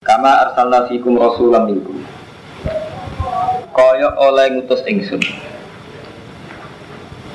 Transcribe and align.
Kama 0.00 0.32
arsalna 0.32 0.88
fikum 0.88 1.20
rasulam 1.20 1.68
minkum. 1.68 2.00
Kaya 3.68 4.08
oleh 4.16 4.56
ngutus 4.56 4.80
ingsun. 4.88 5.20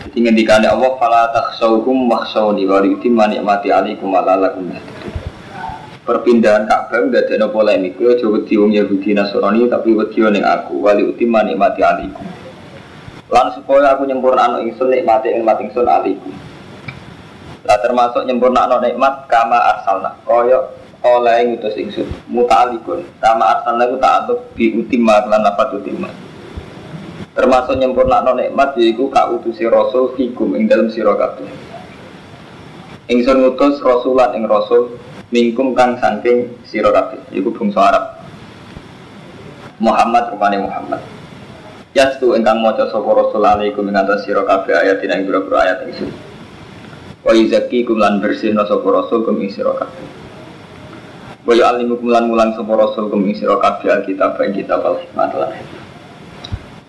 Jadi 0.01 0.17
ngendikane 0.17 0.65
Allah 0.73 0.97
fala 0.97 1.29
takhshawhum 1.29 2.09
wakhshawni 2.09 2.65
wa 2.65 2.81
yutimma 2.81 3.29
ni'mati 3.29 3.69
alaikum 3.69 4.09
wa 4.09 4.25
tahtadun. 4.25 4.81
Perpindahan 6.09 6.65
Ka'bah 6.65 7.05
udah 7.05 7.29
ada 7.29 7.45
polemik. 7.53 8.01
Yo 8.01 8.17
aja 8.17 8.25
wedi 8.33 8.57
wong 8.57 8.73
Yahudi 8.73 9.13
Nasrani 9.13 9.69
tapi 9.69 9.93
wedi 9.93 10.25
ning 10.25 10.41
aku 10.41 10.81
wali 10.81 11.05
utimma 11.05 11.45
nikmati 11.45 11.85
alaikum. 11.85 12.25
Lan 13.29 13.53
supaya 13.53 13.93
aku 13.93 14.09
nyempurnakno 14.09 14.65
ingsun 14.65 14.89
nikmati 14.89 15.37
nikmat 15.37 15.61
ingsun 15.61 15.85
alaikum. 15.85 16.33
Lah 17.61 17.77
termasuk 17.85 18.25
nyempurnakno 18.25 18.81
nikmat 18.81 19.29
kama 19.29 19.53
arsalna. 19.53 20.17
Kaya 20.25 20.84
oleh 21.05 21.53
ngutus 21.53 21.77
ingsun 21.77 22.09
muta'alikun. 22.25 23.05
Kama 23.21 23.45
arsalna 23.45 23.85
ku 23.93 23.97
ta'aluk 24.01 24.39
bi 24.57 24.73
utimma 24.73 25.29
lan 25.29 25.45
lafat 25.45 25.77
utimma. 25.77 26.09
Termasuk 27.37 27.77
nyempurnakno 27.77 28.33
nikmat 28.41 28.73
yaiku 28.81 29.13
ka 29.13 29.29
utusi 29.29 29.69
rasul 29.69 30.17
fikum 30.17 30.57
ing 30.57 30.65
dalem 30.65 30.89
sira 30.89 31.13
kabeh. 31.13 31.45
Ingsun 33.05 33.37
ngutus 33.45 33.77
rasulan 33.85 34.33
ing 34.33 34.49
rasul 34.49 34.97
mingkum 35.29 35.73
kang 35.73 35.97
saking 35.97 36.53
sira 36.65 36.93
kabeh 36.93 37.21
iku 37.33 37.49
bangsa 37.49 37.81
Arab 37.81 38.05
Muhammad 39.81 40.29
rupane 40.29 40.61
Muhammad 40.61 41.01
Yastu 41.97 42.37
ingkang 42.37 42.61
maca 42.61 42.87
sapa 42.93 43.09
rasul 43.09 43.41
alaikum 43.41 43.89
ing 43.89 43.97
atas 43.97 44.23
sira 44.23 44.45
ayat 44.45 45.01
ing 45.01 45.25
pira-pira 45.25 45.57
ayat 45.65 45.79
ingsun 45.89 46.07
Wa 47.25 47.33
yuzakkikum 47.33 47.97
lan 47.97 48.21
bersihna 48.21 48.69
sapa 48.69 48.85
rasul 48.85 49.25
kum 49.25 49.41
ing 49.41 49.49
Wa 51.45 51.53
yu'allimukum 51.53 52.09
lan 52.09 52.25
mulang 52.25 52.57
sapa 52.57 52.73
rasul 52.73 53.05
kum 53.13 53.21
ing 53.29 53.37
sira 53.37 53.61
kabeh 53.61 53.93
alkitab 53.93 54.33
ing 54.41 54.57
kitab 54.57 54.81
al 54.81 54.97
hikmah 54.97 55.29
lan 55.37 55.53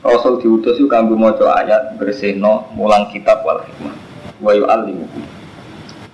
Rasul 0.00 0.40
diutus 0.40 0.80
iku 0.80 0.88
kanggo 0.88 1.12
maca 1.12 1.60
ayat 1.60 2.00
bersihna 2.00 2.64
mulang 2.72 3.12
kitab 3.12 3.44
wal 3.44 3.60
hikmah. 3.60 3.92
Wa 4.40 4.56
yu'allimukum 4.56 5.22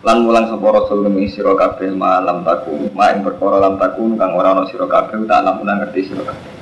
lan 0.03 0.27
mulang 0.27 0.51
sapa 0.51 0.67
rasul 0.75 1.07
demi 1.07 1.31
sira 1.31 1.55
kabeh 1.55 1.95
malam 1.95 2.43
taku 2.43 2.91
ma 2.91 3.15
ing 3.15 3.23
perkara 3.23 3.63
lam 3.63 3.79
taku 3.79 4.11
kang 4.19 4.35
ora 4.35 4.59
ana 4.59 4.67
sira 4.67 4.91
kabeh 4.91 5.23
tak 5.31 5.47
lam 5.47 5.63
ngerti 5.63 6.11
sira 6.11 6.27
kabeh. 6.27 6.53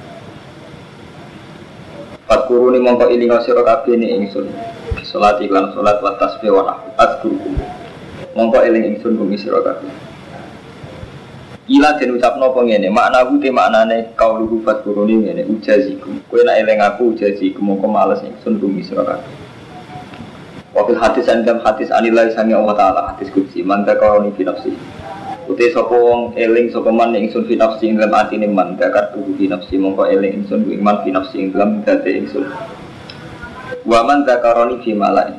Fakuruni 2.29 2.85
mongko 2.85 3.09
ilinga 3.09 3.41
sira 3.41 3.65
kabeh 3.65 3.97
ni 3.97 4.13
ingsun. 4.21 4.53
Salat 5.01 5.41
iklan 5.41 5.73
salat 5.73 5.97
wa 6.05 6.13
tasbih 6.21 6.53
wa 6.53 6.77
azkurukum 7.01 7.57
mongko 8.37 8.59
eling 8.69 8.95
ingsun 8.95 9.17
bumi 9.17 9.41
sira 9.41 9.65
kabeh 9.65 10.10
Ila 11.71 11.95
den 12.03 12.19
ucapno 12.19 12.51
apa 12.51 12.67
ngene? 12.67 12.91
Makna 12.91 13.31
ku 13.31 13.39
te 13.39 13.47
maknane 13.47 14.11
kauluhu 14.19 14.59
fakuruni 14.67 15.23
ngene 15.23 15.47
ujazikum 15.47 16.19
kowe 16.27 16.43
nek 16.43 16.67
eling 16.67 16.83
aku 16.83 17.15
ujazikum 17.15 17.63
mongko 17.63 17.87
males 17.87 18.19
ingsun 18.27 18.59
bumi 18.59 18.83
sira 18.83 19.07
kabeh 19.07 19.31
Wakil 20.75 20.99
hadis 20.99 21.31
dalam 21.31 21.63
hadis 21.63 21.91
anilai 21.95 22.35
sangi 22.35 22.59
Allah 22.59 22.75
Ta'ala 22.75 23.01
hadis 23.15 23.31
kudsi 23.31 23.63
Manta 23.63 23.95
kauni 23.95 24.35
fi 24.35 24.43
nafsi. 24.43 24.75
Uti 25.47 25.71
sopo 25.71 25.95
wong 25.95 26.21
eling 26.35 26.75
sopo 26.75 26.91
man 26.91 27.15
ingsun 27.15 27.47
fi 27.47 27.55
nafsi 27.55 27.87
ing 27.87 27.99
dalam 27.99 28.19
hati 28.19 28.39
ni 28.39 28.51
man 28.51 28.75
Dakar 28.75 29.15
tubuh 29.15 29.35
fi 29.39 29.47
nafsi 29.47 29.79
mongko 29.79 30.11
eling 30.11 30.43
ingsun 30.43 30.67
ku 30.67 30.75
iman 30.75 31.07
fi 31.07 31.11
ing 31.39 31.55
dalam 31.55 31.87
dati 31.87 32.11
ingsun. 32.19 32.51
Wa 33.87 34.03
man 34.07 34.27
dakaroni 34.27 34.83
fi 34.83 34.91
malai 34.95 35.39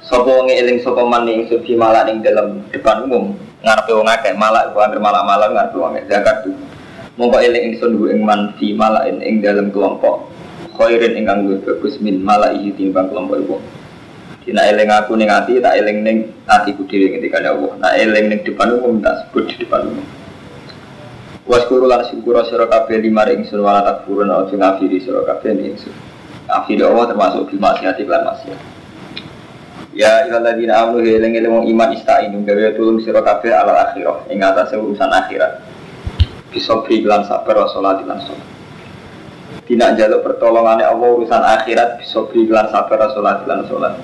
Sopo 0.00 0.32
wong 0.32 0.48
eling 0.48 0.80
sopo 0.80 1.04
man 1.04 1.28
ingsun 1.28 1.60
fi 1.64 1.76
malai 1.76 2.08
ing 2.08 2.24
dalam 2.24 2.64
depan 2.72 3.04
umum 3.04 3.47
Ngarepe 3.62 3.90
wong 3.90 4.08
akeh 4.08 4.32
malak 4.38 4.70
ku 4.70 4.78
anggere 4.78 5.02
malak-malak 5.02 5.50
ngarepe 5.50 5.76
wong 5.78 5.94
akeh 5.98 6.06
Dakar 6.06 6.36
tubuh 6.46 6.68
Mongko 7.18 7.42
eling 7.42 7.74
ingsun 7.74 7.98
ing 8.14 8.22
man 8.22 8.54
fi 8.62 8.70
malain 8.78 9.18
ing 9.18 9.42
dalam 9.42 9.74
kelompok 9.74 10.30
khairin 10.78 11.18
ingkang 11.18 11.42
luwih 11.42 11.58
bagus 11.66 11.98
min 11.98 12.22
malaihi 12.22 12.70
timbang 12.78 13.10
kelompok 13.10 13.42
ibu. 13.42 13.56
Dina 14.46 14.62
eling 14.70 14.86
aku 14.86 15.18
ning 15.18 15.26
ati 15.26 15.58
tak 15.58 15.74
eling 15.82 16.06
ning 16.06 16.30
atiku 16.46 16.86
dhewe 16.86 17.18
ketika 17.18 17.42
Allah. 17.42 17.74
Nak 17.82 17.92
eling 17.98 18.24
ning 18.30 18.40
depan 18.46 18.78
umum 18.78 19.02
tak 19.02 19.26
sebut 19.26 19.50
di 19.50 19.66
depan 19.66 19.90
umum. 19.90 20.06
Waskuru 21.50 21.90
lan 21.90 22.06
syukur 22.06 22.38
sira 22.46 22.70
kabeh 22.70 23.02
lima 23.02 23.26
ingsun 23.26 23.58
wala 23.58 23.82
takfurun 23.82 24.30
aja 24.30 24.54
ngafiri 24.54 25.02
sira 25.02 25.26
kabeh 25.26 25.58
ning 25.58 25.74
ingsun. 25.74 25.92
Akhir 26.46 26.86
Allah 26.86 27.10
termasuk 27.10 27.50
bil 27.50 27.58
maksiat 27.58 27.98
lan 28.06 28.22
maksiat. 28.22 28.77
Ya 29.98 30.22
ayyuhalladzina 30.22 30.78
amanu 30.78 31.02
eling-eling 31.02 31.50
wong 31.50 31.66
iman 31.74 31.90
istainu 31.90 32.46
gawe 32.46 32.70
tulung 32.78 33.02
sira 33.02 33.18
kabeh 33.18 33.50
ala 33.50 33.90
akhirah 33.90 34.30
ing 34.30 34.38
atase 34.38 34.78
urusan 34.78 35.10
akhirat. 35.10 35.58
Bisa 36.54 36.78
lan 36.78 37.26
sabar 37.26 37.66
wa 37.66 37.66
salat 37.66 38.06
lan 38.06 38.22
salat. 38.22 38.58
tidak 39.68 40.00
jaluk 40.00 40.24
pertolongannya 40.24 40.88
Allah 40.88 41.08
urusan 41.12 41.44
akhirat 41.44 42.00
bisa 42.00 42.24
berilan 42.24 42.72
sabar 42.72 43.12
sholat 43.12 43.44
lan 43.44 43.68
sholat 43.68 43.94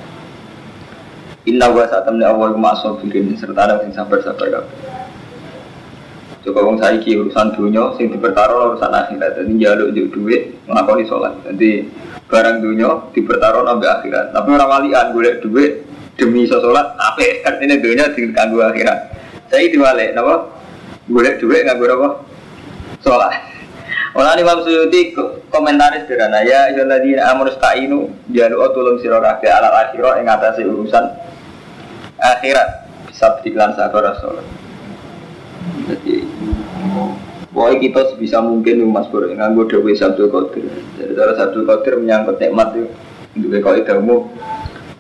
Inna 1.49 1.73
wa 1.73 1.89
temen 1.89 2.21
Allah 2.21 2.53
masuk 2.53 3.01
bikin 3.05 3.33
serta 3.37 3.65
ada 3.65 3.81
yang 3.81 3.93
sabar 3.97 4.21
sabar 4.21 4.61
kabeh 4.61 4.77
Coba 6.45 6.61
wong 6.61 6.77
saiki 6.77 7.17
urusan 7.17 7.57
dunia 7.57 7.97
sing 7.97 8.13
dipertaruh 8.13 8.77
urusan 8.77 8.93
akhirat 8.93 9.41
jadi 9.41 9.53
jaluk 9.57 9.89
juk 9.97 10.07
duit 10.13 10.53
nglakoni 10.69 11.09
sholat 11.09 11.33
jadi 11.49 11.89
barang 12.29 12.57
dunia 12.65 13.13
dipertaruh 13.13 13.69
sampai 13.69 13.89
akhirat. 14.01 14.27
Tapi 14.33 14.49
orang 14.49 14.71
walian 14.71 15.07
golek 15.13 15.45
duit 15.45 15.85
demi 16.17 16.49
sholat 16.49 16.97
apa 16.97 17.45
artinya 17.45 17.77
dunia 17.79 18.05
diganggu 18.17 18.59
akhirat. 18.65 18.99
Saya 19.53 19.69
diwale 19.69 20.17
napa? 20.17 20.35
Golek 21.05 21.39
duit 21.43 21.69
nganggo 21.69 21.85
apa 21.85 22.09
sholat. 23.05 23.35
Orang 24.15 24.39
Imam 24.39 24.63
Suyuti 24.63 25.11
komentaris 25.51 26.07
sederhana. 26.07 26.47
Ya 26.47 26.71
ayyuhalladzina 26.71 27.35
amanu 27.35 27.51
sta'inu 27.51 28.01
jalu 28.31 28.57
tulung 28.71 29.03
sira 29.03 29.19
kabeh 29.19 29.51
ala 29.51 29.91
akhirah 29.91 30.23
ing 30.23 30.31
atase 30.31 30.63
urusan 30.63 31.05
akhirat. 32.23 32.89
Bisa 33.11 33.43
diklan 33.43 33.75
sabar 33.75 34.15
rasul. 34.15 34.39
Jadi 35.91 36.24
Pokoknya 37.55 37.79
kita 37.79 38.01
sebisa 38.11 38.43
mungkin 38.43 38.83
Mas 38.91 39.07
Bro 39.15 39.31
nganggo 39.31 39.71
dewe 39.71 39.95
Sabtu 39.95 40.27
Qadir. 40.27 40.67
Jadi 40.99 41.15
cara 41.15 41.39
Sabtu 41.39 41.63
Qadir 41.63 42.03
menyangkut 42.03 42.43
nikmat 42.43 42.75
itu 42.75 42.91
untuk 43.39 43.63
kau 43.63 43.79
itu 43.79 43.95
umum 43.95 44.27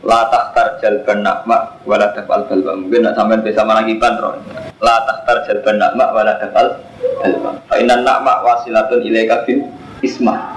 la 0.06 0.26
tahtar 0.30 0.78
jalban 0.78 1.24
nakma 1.24 1.80
wala 1.88 2.12
tafal 2.14 2.44
balba 2.46 2.76
mungkin 2.76 3.08
nak 3.08 3.16
sampean 3.16 3.40
bisa 3.40 3.64
manakiban 3.64 4.20
roh 4.20 4.36
la 4.82 5.00
tahtar 5.06 5.48
jalban 5.48 5.80
nakma 5.80 6.12
wala 6.12 6.34
tafal 6.38 6.78
balba 7.22 7.50
fa 7.66 7.74
inna 7.80 8.02
nakma 8.04 8.42
wasilatun 8.44 9.02
ilaika 9.02 9.42
bil 9.48 9.64
isma. 10.04 10.54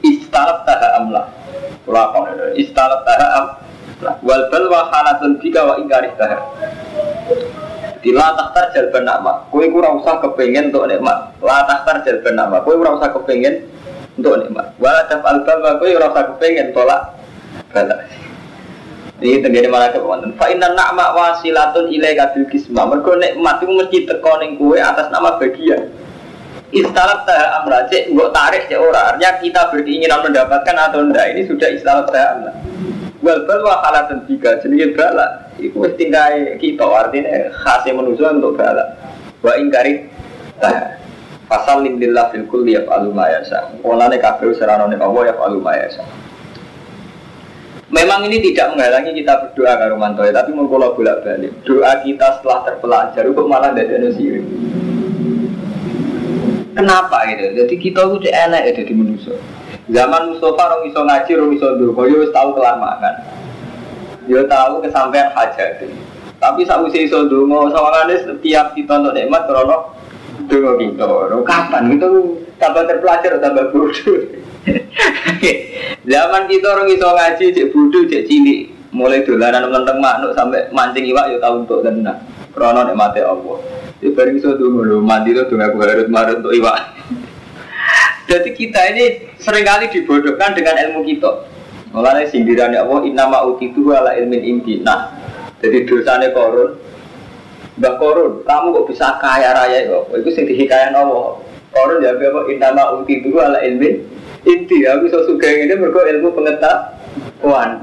Istalab 0.00 0.64
taha 0.64 0.96
amla 0.96 1.22
kula 1.84 2.10
kok 2.10 2.24
istalab 2.56 3.04
taha 3.04 3.26
amla 3.38 4.12
wal 4.24 4.42
balwa 4.48 4.88
halatun 4.88 5.36
bika 5.38 5.60
wa 5.60 5.76
ingkarih 5.76 6.10
taha 6.16 6.40
di 8.00 8.10
la 8.16 8.32
tahtar 8.36 8.72
jalban 8.72 9.04
nakma 9.04 9.32
kowe 9.52 9.64
ora 9.64 9.88
usah 9.96 10.20
kepengen 10.24 10.72
untuk 10.72 10.88
nikmat 10.88 11.18
la 11.40 11.58
tahtar 11.68 11.96
jalban 12.04 12.34
nakma 12.36 12.56
kowe 12.64 12.74
ora 12.76 12.90
usah 12.96 13.10
kepengen 13.12 13.54
untuk 14.16 14.34
nikmat 14.40 14.66
wala 14.80 15.04
tafal 15.06 15.44
balba 15.44 15.76
kowe 15.76 15.88
ora 15.88 16.06
usah 16.12 16.24
kepengen 16.34 16.72
tolak 16.72 17.16
balak 17.70 18.08
ini 19.20 19.44
tenggene 19.44 19.68
malah 19.68 19.92
wonten. 20.00 20.32
Fa 20.40 20.48
inna 20.48 20.72
na'ma 20.72 21.12
wasilatun 21.12 21.92
ilaika 21.92 22.32
bil 22.32 22.48
kisma. 22.48 22.88
Mergo 22.88 23.20
nikmat 23.20 23.60
iku 23.60 23.72
mesti 23.76 24.08
teko 24.08 24.40
ning 24.40 24.56
kowe 24.56 24.80
atas 24.80 25.12
nama 25.12 25.36
bagian. 25.36 25.92
Istalat 26.72 27.28
ta 27.28 27.60
amra 27.60 27.84
cek 27.92 28.08
tarik 28.16 28.72
cek 28.72 28.80
ora. 28.80 29.12
Artinya 29.12 29.36
kita 29.44 29.62
berkeinginan 29.68 30.24
mendapatkan 30.24 30.72
atau 30.72 31.04
enggak 31.04 31.36
ini 31.36 31.44
sudah 31.44 31.68
istalat 31.68 32.08
ta 32.08 32.20
amra. 32.32 32.52
Wal 33.20 33.44
bal 33.44 33.60
wa 33.60 33.84
halatun 33.84 34.24
tiga 34.24 34.56
jenenge 34.64 34.96
bala. 34.96 35.52
Iku 35.60 35.84
wis 35.84 35.96
kita 35.96 36.84
artinya 36.84 37.52
khasnya 37.52 37.92
manusia 37.92 38.32
untuk 38.32 38.56
bala. 38.56 38.96
Wa 39.44 39.56
ingkari 39.60 40.08
ta. 40.56 40.96
Fasal 41.50 41.82
lillah 41.82 42.30
fil 42.30 42.46
kulli 42.46 42.78
yaf'alu 42.78 43.10
ma 43.10 43.26
yasha. 43.26 43.74
Olane 43.82 44.22
kabeh 44.22 44.54
seranane 44.54 44.94
Allah 44.94 45.34
yaf'alu. 45.34 45.58
Memang 47.90 48.22
ini 48.30 48.38
tidak 48.38 48.70
menghalangi 48.70 49.18
kita 49.18 49.34
berdoa 49.34 49.74
ke 49.74 49.84
Romanto, 49.90 50.22
tapi 50.22 50.54
mengkola 50.54 50.94
bolak 50.94 51.26
balik. 51.26 51.50
Doa 51.66 51.98
kita 52.06 52.38
setelah 52.38 52.62
terpelajar 52.62 53.26
kok 53.26 53.48
malah 53.50 53.74
tidak 53.74 54.14
sirik. 54.14 54.46
Kenapa 56.70 57.26
gitu? 57.34 57.50
Jadi 57.58 57.74
kita 57.82 57.98
itu 58.14 58.30
enak 58.30 58.60
ya 58.70 58.72
jadi 58.78 58.92
manusia. 58.94 59.34
Zaman 59.90 60.22
Mustafa 60.30 60.62
orang 60.70 60.86
iso 60.86 61.00
ngaji, 61.02 61.30
orang 61.34 61.50
iso 61.58 61.68
dulu, 61.74 62.02
yo 62.06 62.30
tahu 62.30 62.54
kelamaan. 62.54 63.14
Yo 64.30 64.46
tahu 64.46 64.78
kesampaian 64.86 65.34
hajat. 65.34 65.82
Tapi 66.38 66.60
saat 66.62 66.80
usia 66.86 67.02
iso 67.02 67.26
dulu, 67.26 67.68
soalnya 67.74 68.16
setiap 68.22 68.72
untuk 68.78 69.12
nikmat, 69.12 69.50
kalau 69.50 69.90
dulu 70.46 70.78
kita, 70.78 71.04
kapan 71.42 71.98
itu 71.98 72.38
tambah 72.62 72.86
terpelajar 72.86 73.42
tambah 73.42 73.74
bodoh. 73.74 74.20
Zaman 76.10 76.42
kita 76.46 76.66
orang 76.70 76.88
iso 76.92 77.08
ngaji 77.10 77.44
cek 77.50 77.68
bodoh 77.74 78.02
cek 78.06 78.24
cilik 78.30 78.60
mulai 78.90 79.22
dolanan 79.22 79.70
menteng 79.70 80.02
manuk 80.02 80.34
sampai 80.34 80.66
mancing 80.74 81.06
iwak 81.06 81.30
ya 81.34 81.38
tahu 81.42 81.66
untuk 81.66 81.82
tenang. 81.82 82.18
Krono 82.50 82.82
mati 82.94 83.22
Allah. 83.22 83.58
Di 84.02 84.10
bareng 84.10 84.40
iso 84.40 84.56
donga 84.58 84.82
lho, 84.86 84.98
mandi 84.98 85.36
to 85.36 85.46
donga 85.46 85.70
aku 85.70 85.76
harus 85.82 86.08
marut 86.10 86.42
untuk 86.42 86.56
iwak. 86.56 86.78
Jadi 88.30 88.54
kita 88.54 88.78
ini 88.94 89.26
sering 89.42 89.66
kali 89.66 89.90
dibodohkan 89.90 90.54
dengan 90.54 90.78
ilmu 90.78 91.02
kita. 91.02 91.50
Mulanya 91.90 92.30
sindiran 92.30 92.70
ya 92.70 92.86
Allah, 92.86 93.02
innama 93.02 93.42
utitu 93.42 93.90
ala 93.90 94.14
ilmin 94.14 94.38
indi. 94.46 94.78
Nah, 94.86 95.10
jadi 95.58 95.82
dosanya 95.82 96.30
korun. 96.30 96.78
Mbak 97.82 97.94
korun, 97.98 98.46
kamu 98.46 98.66
kok 98.70 98.86
bisa 98.86 99.18
kaya 99.18 99.50
raya 99.50 99.82
ya? 99.82 99.98
Itu 100.14 100.30
sing 100.30 100.46
dihikayan 100.46 100.94
Allah. 100.94 101.42
Korun 101.74 102.06
ya 102.06 102.14
apa? 102.14 102.46
Innama 102.46 103.02
utitu 103.02 103.34
ala 103.42 103.58
ilmin 103.66 104.06
inti. 104.46 104.86
Aku 104.86 105.10
so 105.10 105.26
suka 105.26 105.50
ini 105.50 105.74
mergo 105.74 105.98
ilmu 106.06 106.30
pengetahuan. 106.30 107.82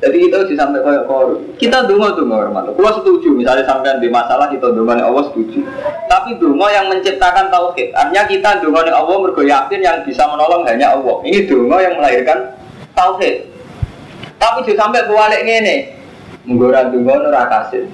Jadi 0.00 0.16
kita 0.16 0.40
harus 0.40 0.56
sampai 0.56 0.80
kayak 0.80 1.04
korup. 1.04 1.44
Kita 1.60 1.84
dungo 1.84 2.08
dungo 2.16 2.40
hormat. 2.40 2.72
Kalau 2.72 2.92
setuju, 3.04 3.36
misalnya 3.36 3.68
sampai 3.68 4.00
di 4.00 4.08
masalah 4.08 4.48
kita 4.48 4.72
dungo 4.72 4.96
nih 4.96 5.04
Allah 5.04 5.28
setuju. 5.28 5.60
Tapi 6.08 6.40
dungo 6.40 6.64
yang 6.72 6.88
menciptakan 6.88 7.52
tauhid. 7.52 7.92
Artinya 7.92 8.24
kita 8.24 8.50
dungo 8.64 8.80
nih 8.80 8.96
Allah 8.96 9.16
mergo 9.20 9.42
yang 9.44 9.68
bisa 10.08 10.24
menolong 10.24 10.64
hanya 10.64 10.96
Allah. 10.96 11.20
Ini 11.20 11.44
dungo 11.44 11.76
yang 11.76 12.00
melahirkan 12.00 12.56
tauhid. 12.96 13.44
Tapi 14.40 14.64
juga 14.64 14.88
sampai 14.88 15.04
kewalik 15.04 15.44
ini, 15.44 15.92
menggoran 16.48 16.96
dungo 16.96 17.12
kasih. 17.28 17.84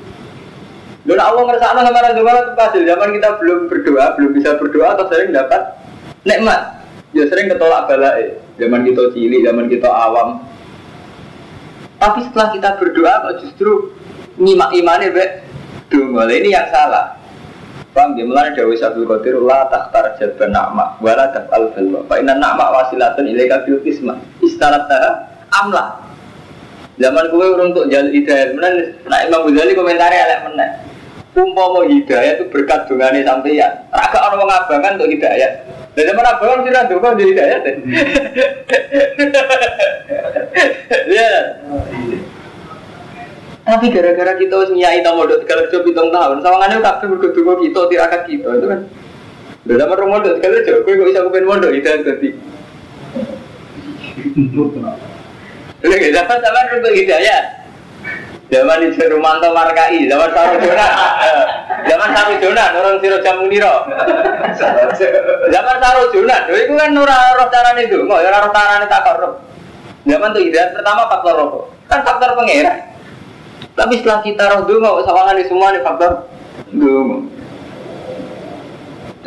Dan 1.06 1.18
Allah 1.18 1.42
ngerasa 1.42 1.74
sama 1.74 1.90
orang 1.90 2.14
dungo 2.14 2.30
itu 2.30 2.52
kasih. 2.54 2.80
Zaman 2.86 3.08
kita 3.18 3.28
belum 3.42 3.58
berdoa, 3.66 4.06
belum 4.14 4.30
bisa 4.30 4.54
berdoa 4.62 4.94
atau 4.94 5.10
sering 5.10 5.34
dapat 5.34 5.74
nikmat. 6.22 6.86
Ya 7.10 7.26
sering 7.26 7.50
ketolak 7.50 7.90
balai. 7.90 8.38
Zaman 8.62 8.86
kita 8.86 9.10
cilik, 9.10 9.42
zaman 9.42 9.66
kita 9.66 9.90
awam, 9.90 10.38
tapi 11.96 12.18
setelah 12.28 12.52
kita 12.52 12.70
berdoa 12.76 13.14
kok 13.24 13.34
justru 13.44 13.92
nyimak 14.36 14.72
imannya 14.76 15.12
be 15.12 15.24
dungo. 15.88 16.22
Ini 16.28 16.48
yang 16.52 16.68
salah. 16.68 17.16
Paham 17.96 18.12
ya? 18.12 18.28
Mulanya 18.28 18.52
Dawi 18.52 18.76
Sabdul 18.76 19.08
Qadir 19.08 19.40
La 19.40 19.72
takhtar 19.72 20.20
jadban 20.20 20.52
na'ma 20.52 21.00
Wala 21.00 21.32
taf'al 21.32 21.72
balwa 21.72 22.04
inna 22.20 22.36
na'ma 22.36 22.68
wasilatun 22.68 23.24
ilaika 23.24 23.64
fil 23.64 23.80
kisma 23.80 24.20
Istarat 24.44 24.84
taha 24.84 25.10
amla. 25.64 26.04
Zaman 27.00 27.32
gue 27.32 27.46
untuk 27.56 27.88
jalur 27.88 28.12
hidayah. 28.12 28.52
Menan, 28.52 28.74
nah 29.08 29.24
Imam 29.24 29.48
Ghazali 29.48 29.72
komentarnya 29.76 30.20
elek 30.28 30.40
menang 30.48 30.72
Umpama 31.36 31.84
hidayah 31.84 32.40
itu 32.40 32.44
berkat 32.48 32.88
dungane 32.88 33.20
sampeyan. 33.20 33.72
Raga 33.92 34.18
orang 34.24 34.40
mengabangan 34.44 34.92
untuk 34.96 35.12
hidayah 35.12 35.75
dan 35.96 36.12
zaman 36.12 36.28
abang 36.28 36.60
sih 36.60 36.72
nanti 36.76 36.92
kok 36.92 37.16
jadi 37.16 37.24
hidayat 37.32 37.62
ya. 41.08 41.32
Tapi 43.66 43.90
gara-gara 43.90 44.32
kita 44.38 44.54
harus 44.54 44.70
nyai 44.76 45.02
tamu 45.02 45.26
dot 45.26 45.42
kalau 45.48 45.66
coba 45.66 45.88
hitung 45.90 46.14
tahun, 46.14 46.38
sawangannya 46.38 46.84
kabeh 46.84 47.06
mergo 47.10 47.28
donga 47.34 47.54
kita 47.64 47.80
tirakat 47.90 48.22
kita 48.30 48.48
itu 48.60 48.66
kan. 48.70 48.80
Udah 49.66 49.76
zaman 49.82 49.96
rumah 49.98 50.18
dot 50.22 50.38
kalau 50.38 50.62
coba 50.62 50.78
kowe 50.86 50.94
kok 50.94 51.06
bisa 51.10 51.24
kepen 51.26 51.44
mondok 51.48 51.74
hidayat 51.74 52.00
dadi. 52.06 52.30
Lha 55.82 55.96
zaman 56.14 56.38
zaman 56.44 56.64
untuk 56.78 56.94
hidayat. 56.94 57.65
Zaman 58.46 58.78
di 58.78 58.94
Rumanto 58.94 59.50
Markai, 59.50 60.06
zaman 60.06 60.30
Saru 60.30 60.54
Jonan. 60.62 60.92
Zaman 61.82 62.08
Saru 62.14 62.34
Jonan, 62.38 62.70
orang 62.78 62.98
Siro 63.02 63.18
Jamuniro. 63.18 63.74
Zaman 65.50 65.76
Saru 65.82 66.02
Jonan, 66.14 66.42
itu 66.54 66.72
kan 66.78 66.94
ora 66.94 67.34
roh 67.34 67.50
carane 67.50 67.90
itu, 67.90 67.98
nggak 68.06 68.22
ora 68.22 68.38
roh 68.46 68.52
tak 68.54 69.02
korup. 69.02 69.42
Zaman 70.06 70.30
tuh 70.30 70.42
ide 70.46 70.62
pertama 70.70 71.10
faktor 71.10 71.34
rokok, 71.34 71.64
kan 71.90 72.06
faktor 72.06 72.38
pengira. 72.38 72.86
Tapi 73.74 73.98
setelah 73.98 74.22
kita 74.22 74.44
roh 74.54 74.62
dulu, 74.62 75.02
sawangan 75.02 75.34
di 75.34 75.44
semua 75.50 75.74
nih 75.74 75.82
faktor 75.82 76.30
dulu. 76.70 77.26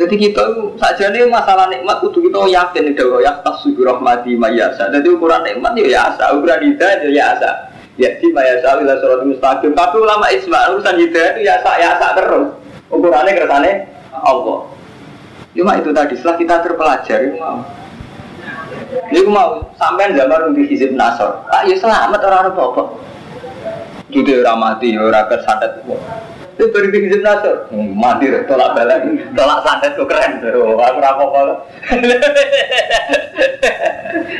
Jadi 0.00 0.16
kita 0.16 0.40
saja 0.80 1.12
nih 1.12 1.28
masalah 1.28 1.68
nikmat 1.68 2.00
itu 2.00 2.24
kita 2.24 2.48
yakin 2.48 2.96
bahwa 2.96 3.20
ya 3.20 3.36
tas 3.44 3.60
rahmati 3.68 4.32
mayasa. 4.32 4.88
Jadi 4.88 5.12
ukuran 5.12 5.44
nikmat 5.44 5.76
ya 5.76 6.08
asa, 6.08 6.32
ukuran 6.32 6.64
hidayah 6.72 7.04
ya 7.12 7.36
asa. 7.36 7.69
Ya 8.00 8.16
di 8.16 8.32
maya 8.32 8.56
sawi 8.64 8.88
lah 8.88 8.96
surat 9.04 9.28
mustaqim. 9.28 9.76
Tapi 9.76 9.96
ulama 10.00 10.32
isma 10.32 10.72
urusan 10.72 10.96
hidayah 10.96 11.36
itu 11.36 11.40
ya 11.44 11.60
sak 11.60 11.76
ya 11.76 12.00
sak 12.00 12.16
terus. 12.16 12.56
Ukurannya 12.88 13.36
kersane 13.36 13.72
Allah. 14.08 14.64
Cuma 15.52 15.76
itu 15.76 15.92
tadi 15.92 16.16
setelah 16.16 16.36
kita 16.40 16.54
terpelajar 16.64 17.18
itu 17.28 17.36
mau. 17.36 17.60
Ini 19.12 19.28
mau 19.28 19.68
sampai 19.76 20.16
zaman 20.16 20.56
untuk 20.56 20.64
hizib 20.64 20.96
nasor. 20.96 21.44
Ah 21.52 21.60
ya 21.68 21.76
selamat 21.76 22.24
orang-orang 22.24 22.56
apa-apa. 22.56 22.82
Jadi 24.10 24.30
orang 24.42 24.58
mati, 24.58 24.96
orang 24.96 25.28
kesantet. 25.28 25.84
Itu 26.60 26.68
beri 26.76 26.92
bikin 26.92 27.24
nasor. 27.24 27.72
Hmm, 27.72 27.96
mati 27.96 28.28
tolak 28.44 28.76
balik, 28.76 29.00
tolak 29.32 29.64
santet 29.64 29.96
tuh 29.96 30.04
keren. 30.04 30.44
Aku 30.44 31.00
apa 31.00 31.64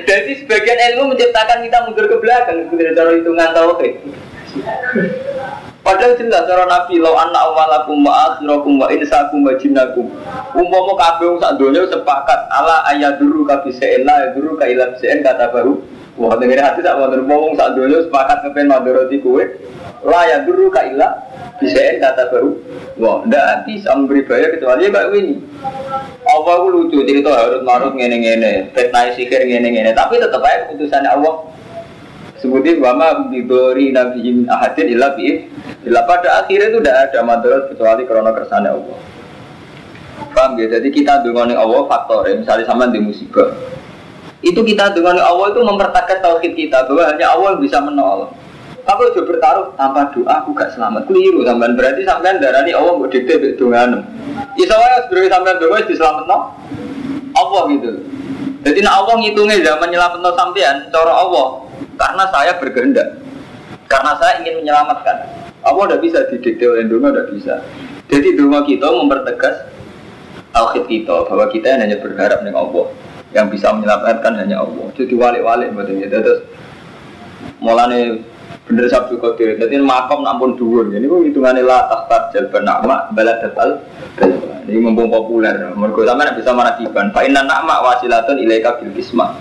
Jadi 0.04 0.30
sebagian 0.44 0.80
ilmu 0.92 1.16
menciptakan 1.16 1.64
kita 1.64 1.88
mundur 1.88 2.04
ke 2.12 2.20
belakang 2.20 2.68
sebenarnya 2.68 2.92
cara 2.92 3.10
hitungan 3.16 3.50
tauhid. 3.56 3.92
Padahal 5.80 6.12
jelas 6.20 6.44
cara 6.44 6.68
Nabi 6.68 7.00
lo 7.00 7.16
anak 7.16 7.40
awalakum 7.40 8.04
wa 8.04 8.36
akhirakum 8.36 8.76
wa 8.76 8.92
insakum 8.92 9.40
wa 9.48 9.56
jinnakum. 9.56 10.12
Umpama 10.52 10.92
kabeh 11.00 11.40
sak 11.40 11.56
donya 11.56 11.88
sepakat 11.88 12.52
ala 12.52 12.84
ayaduru 12.92 13.48
ka 13.48 13.64
bisain 13.64 14.04
la 14.04 14.28
ayaduru 14.28 14.60
ka 14.60 14.68
ila 14.68 14.92
bisain 14.92 15.24
kata 15.24 15.48
baru. 15.48 15.80
Wah 16.20 16.36
dengerin 16.36 16.68
hati 16.68 16.84
tak 16.84 17.00
wonten 17.00 17.24
wong 17.24 17.56
sak 17.56 17.72
donya 17.80 18.04
sepakat 18.04 18.44
kepen 18.44 18.68
madharati 18.68 19.24
kowe. 19.24 19.40
La 20.04 20.18
ayaduru 20.28 20.68
ka 20.68 20.84
ila 20.84 21.29
bisa 21.60 22.00
kata 22.00 22.32
baru, 22.32 22.56
wah, 22.96 23.20
ndak 23.28 23.68
bisa 23.68 23.92
memberi 23.92 24.24
bayar 24.24 24.56
kecuali 24.56 24.88
kayak 24.88 25.12
ini. 25.12 25.36
Allah 26.24 26.52
aku 26.56 26.68
lucu 26.72 27.04
cerita 27.04 27.30
harus 27.30 27.60
marut 27.62 27.92
ngene 27.92 28.16
ngene, 28.16 28.52
fitnah 28.72 29.12
sihir 29.12 29.44
ngene 29.44 29.68
ngene, 29.68 29.90
tapi 29.92 30.16
tetap 30.16 30.40
aja 30.40 30.66
keputusan 30.66 31.04
Allah. 31.04 31.52
Sebutin 32.40 32.80
wama 32.80 33.28
diberi 33.28 33.92
nabi 33.92 34.48
ahadin 34.48 34.96
ilah 34.96 35.12
bi 35.12 35.44
Bila 35.84 36.08
pada 36.08 36.40
akhirnya 36.40 36.72
itu 36.72 36.78
tidak 36.80 36.96
ada 37.12 37.18
madarat 37.20 37.62
kecuali 37.68 38.08
karena 38.08 38.32
kersane 38.32 38.68
Allah. 38.72 38.98
Paham 40.32 40.56
ya? 40.56 40.66
Jadi 40.72 40.88
kita 40.88 41.20
dengan 41.20 41.52
Allah 41.52 41.84
faktor 41.84 42.24
ya, 42.28 42.40
misalnya 42.40 42.64
sama 42.64 42.88
di 42.88 43.00
musibah. 43.00 43.52
Itu 44.40 44.64
kita 44.64 44.96
dengan 44.96 45.20
Allah 45.20 45.52
itu 45.52 45.60
mempertakat 45.60 46.24
tauhid 46.24 46.56
kita 46.56 46.88
bahwa 46.88 47.12
hanya 47.12 47.36
Allah 47.36 47.56
yang 47.56 47.60
bisa 47.60 47.76
menolong. 47.80 48.32
Aku 48.90 49.06
udah 49.06 49.22
bertaruh 49.22 49.66
tanpa 49.78 50.10
doa 50.10 50.42
aku 50.42 50.50
gak 50.50 50.74
selamat. 50.74 51.06
Keliru 51.06 51.46
sampean 51.46 51.78
berarti 51.78 52.02
sampean 52.02 52.42
darani 52.42 52.74
Allah 52.74 52.98
mau 52.98 53.06
dikte 53.06 53.38
mbek 53.38 53.54
dongane. 53.54 54.02
Iso 54.58 54.74
wae 54.74 54.98
sebenarnya 55.06 55.30
sampean 55.30 55.56
doa 55.62 55.70
wis 55.78 55.86
diselametno 55.86 56.36
Allah 57.38 57.62
gitu. 57.70 57.90
Jadi 58.66 58.78
nak 58.82 58.94
Allah 59.04 59.14
ngitungnya 59.22 59.56
zaman 59.62 59.88
nyelametno 59.94 60.30
sampean 60.34 60.76
cara 60.90 61.12
Allah 61.14 61.46
karena 61.94 62.24
saya 62.34 62.52
berkehendak. 62.58 63.08
Karena 63.86 64.12
saya 64.18 64.42
ingin 64.42 64.58
menyelamatkan. 64.58 65.16
Allah 65.62 65.82
udah 65.94 65.98
bisa 66.02 66.26
didikte 66.26 66.66
oleh 66.66 66.90
doa 66.90 67.14
udah 67.14 67.26
bisa. 67.30 67.62
Jadi 68.10 68.34
doa 68.34 68.58
kita 68.66 68.90
mempertegas 68.90 69.70
tauhid 70.50 70.90
kita 70.90 71.30
bahwa 71.30 71.46
kita 71.46 71.78
hanya 71.78 71.94
berharap 72.02 72.42
dengan 72.42 72.66
Allah 72.66 72.90
yang 73.30 73.46
bisa 73.46 73.70
menyelamatkan 73.70 74.34
hanya 74.34 74.66
Allah. 74.66 74.90
Jadi 74.98 75.14
walik-walik 75.14 75.70
betul 75.78 76.02
ya. 76.02 76.10
Terus 76.10 76.42
mulane 77.62 78.26
bener 78.70 78.86
sabtu 78.86 79.18
kotir 79.18 79.58
jadi 79.58 79.82
makom 79.82 80.22
nampun 80.22 80.54
dhuwur. 80.54 80.94
Ini 80.94 81.10
kok 81.10 81.26
hitungannya 81.26 81.66
lah 81.66 81.90
tahta 81.90 82.30
jalban 82.30 82.62
nama 82.62 83.10
balad 83.10 83.42
datal 83.42 83.82
ini 84.70 84.78
mumpung 84.78 85.10
populer. 85.10 85.74
Mergo 85.74 86.06
sampean 86.06 86.38
bisa 86.38 86.54
manakiban 86.54 87.10
fa 87.10 87.26
inna 87.26 87.42
nama 87.42 87.82
wasilatun 87.82 88.38
ilaika 88.38 88.78
bil 88.78 88.94
kisma 88.94 89.34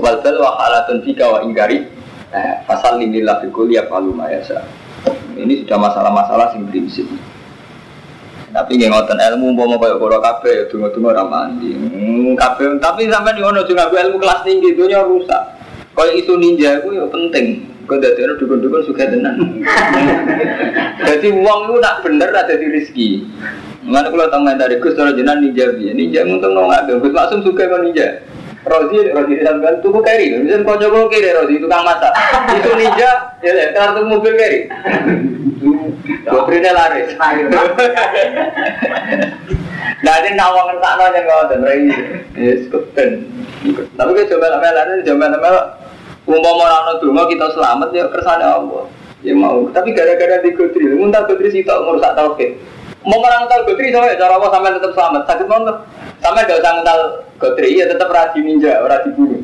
wal 0.00 0.16
bal 0.24 0.36
wa 0.40 0.56
halatun 0.56 1.04
fika 1.04 1.28
wa 1.28 1.44
ingkari 1.44 1.84
eh, 2.32 2.64
fasal 2.64 2.96
lillah 2.96 3.44
fi 3.44 3.52
kulli 3.52 3.76
yafalu 3.76 4.16
ma 4.16 4.32
yasa 4.32 4.64
ini 5.36 5.60
sudah 5.60 5.76
masalah-masalah 5.76 6.56
sing 6.56 6.64
prinsip. 6.64 7.04
Tapi 8.56 8.80
nggak 8.80 8.88
ngotot 8.88 9.16
ilmu 9.20 9.52
mau 9.52 9.68
mau 9.68 9.80
kayak 9.80 10.00
koro 10.00 10.16
kafe 10.20 10.50
ya 10.52 10.64
tunggu 10.68 10.88
tunggu 10.92 11.12
ramandi 11.12 11.72
hmm, 11.72 12.36
kafe 12.36 12.68
tapi 12.80 13.08
sampai 13.08 13.36
di 13.36 13.40
ono 13.40 13.64
juga 13.64 13.88
ilmu 13.88 14.20
kelas 14.20 14.44
tinggi 14.44 14.76
itu 14.76 14.84
rusak 14.92 15.61
kalau 15.92 16.12
itu 16.16 16.32
ninja 16.40 16.80
itu 16.80 16.88
ya 16.96 17.04
penting 17.12 17.72
Kau 17.82 17.98
dari 17.98 18.14
orang 18.22 18.38
dukun-dukun 18.38 18.82
suka 18.86 19.10
tenan. 19.10 19.58
Jadi 21.02 21.28
uang 21.34 21.60
lu 21.66 21.82
nak 21.82 22.06
bener 22.06 22.30
ada 22.30 22.54
di 22.54 22.66
rezeki. 22.70 23.08
Mana 23.82 24.06
kalau 24.06 24.30
tahu 24.30 24.46
nggak 24.46 24.58
dari 24.62 24.76
Gus 24.78 24.94
kalau 24.94 25.10
jenah 25.10 25.34
ninja 25.42 25.74
bi, 25.74 25.90
ninja 25.90 26.22
untung 26.22 26.54
nong 26.54 26.70
ada. 26.70 26.94
Gus 27.02 27.10
langsung 27.10 27.42
suka 27.42 27.66
kan 27.66 27.82
ninja. 27.82 28.22
Rozi, 28.62 29.10
Rozi 29.10 29.42
sampean 29.42 29.82
tuku 29.82 29.98
keri, 30.06 30.38
bisa 30.38 30.62
kau 30.62 30.78
coba 30.78 31.10
kiri 31.10 31.34
Rozi 31.34 31.58
tukang 31.58 31.82
masak. 31.82 32.14
Itu 32.62 32.70
ninja, 32.78 33.34
ya 33.42 33.50
ya, 33.58 33.74
kartu 33.74 34.06
mobil 34.06 34.38
keri. 34.38 34.70
Dokternya 36.26 36.70
laris. 36.70 37.10
Nah, 40.02 40.18
ini 40.18 40.34
nawang 40.34 40.66
ngertakno 40.66 41.14
yang 41.14 41.26
kau 41.30 41.46
dan 41.46 41.62
rai. 41.62 41.86
Yes, 42.34 42.66
kuten. 42.74 43.22
Tapi 43.94 44.10
kita 44.18 44.34
coba 44.34 44.58
lama 44.58 44.70
laris, 44.74 45.06
coba 45.06 45.30
lama 45.30 45.81
Umpama 46.22 46.62
ora 46.62 46.76
ana 46.86 46.92
donga 47.02 47.26
kita 47.26 47.50
selamat 47.50 47.88
ya 47.90 48.06
kersane 48.06 48.46
Allah. 48.46 48.86
Ya 49.22 49.34
mau, 49.38 49.70
tapi 49.70 49.94
gara-gara 49.94 50.42
di 50.42 50.50
Godri, 50.50 50.98
muntah 50.98 51.22
Godri 51.30 51.46
sih 51.54 51.62
tak 51.62 51.78
ngerusak 51.78 52.18
tauhid. 52.18 52.58
Mau 53.06 53.22
orang 53.22 53.46
Godri 53.46 53.94
sama 53.94 54.10
cara 54.18 54.34
apa 54.34 54.46
sampai 54.50 54.74
tetap 54.74 54.92
selamat, 54.98 55.22
sakit 55.30 55.46
mau 55.46 55.62
Sampai 56.22 56.46
gak 56.46 56.58
usah 56.58 56.72
ngental 56.78 57.00
Godri, 57.38 57.78
ya 57.78 57.86
tetap 57.86 58.10
rajin 58.10 58.42
ninja, 58.42 58.82
rajin 58.82 59.14
bunuh. 59.14 59.42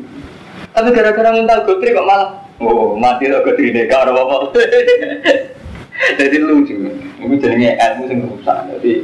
Tapi 0.75 0.91
gara-gara 0.91 1.31
ngental 1.31 1.63
Godri 1.63 1.95
kok 1.95 2.07
malah, 2.07 2.43
oh 2.59 2.95
mati 2.99 3.31
lo 3.31 3.39
Godri 3.39 3.71
deh, 3.71 3.87
gak 3.87 4.03
apa-apa. 4.03 4.51
Jadi 6.19 6.37
lucu, 6.39 6.75
ini 7.19 7.35
jadinya 7.43 7.75
ilmu 7.75 8.07
yang 8.07 8.19
rusak, 8.31 8.55
jadi 8.71 9.03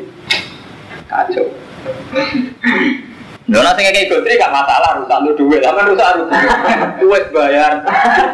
kacau. 1.12 1.44
Nah, 3.46 3.62
nanti 3.62 3.86
kayak 3.86 4.10
Godri 4.10 4.42
gak 4.42 4.50
masalah 4.50 4.98
rusak 4.98 5.22
lu 5.22 5.38
duit, 5.38 5.62
sama 5.62 5.86
rusak 5.86 6.18
lu 6.18 6.25
duit 6.98 7.30
bayar, 7.30 7.78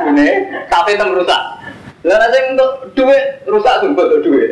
ini 0.07 0.47
tapi 0.71 0.95
tem 0.95 1.11
rusak. 1.11 1.41
Lah 2.07 2.15
nanti 2.15 2.39
untuk 2.55 2.95
duit 2.95 3.43
rusak 3.43 3.83
sumpah 3.83 4.07
untuk 4.07 4.23
duit. 4.23 4.47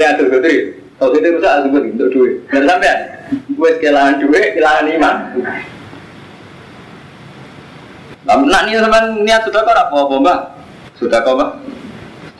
Saya 0.00 0.16
tuh 0.16 0.32
Godri, 0.32 0.80
kalau 0.96 1.12
kita 1.12 1.36
rusak 1.36 1.52
sumpah 1.60 1.80
untuk 1.84 2.08
duit. 2.08 2.40
Dan 2.48 2.64
sampai 2.64 2.96
gue 3.52 3.70
kehilangan 3.76 4.16
duit, 4.24 4.56
kehilangan 4.56 4.86
iman. 4.96 5.16
Nah, 8.24 8.60
ini 8.64 8.80
teman 8.80 9.04
niat 9.28 9.44
sudah 9.44 9.60
kok 9.60 9.76
apa 9.76 9.96
apa 10.08 10.14
mbak? 10.24 10.38
Sudah 10.96 11.20
kok 11.20 11.36
mbak? 11.36 11.50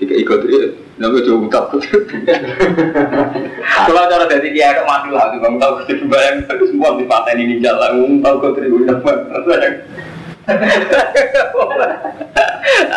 Jika 0.00 0.14
ikut 0.16 0.40
nabi 0.98 1.22
coba 1.22 1.38
buka 1.46 1.60
Kalau 3.86 4.02
cara 4.10 4.24
dari 4.26 4.50
dia 4.52 4.74
ada 4.74 4.82
mati 4.84 5.08
lah, 5.14 5.30
bang 5.38 5.54
tahu 5.56 5.72
itu 5.86 6.04
bayang 6.10 6.44
itu 6.44 6.64
semua 6.74 6.98
di 6.98 7.06
paten 7.06 7.38
ini 7.38 7.62
jalan, 7.62 8.18
tahu 8.20 8.34
kau 8.42 8.52
terima 8.54 8.82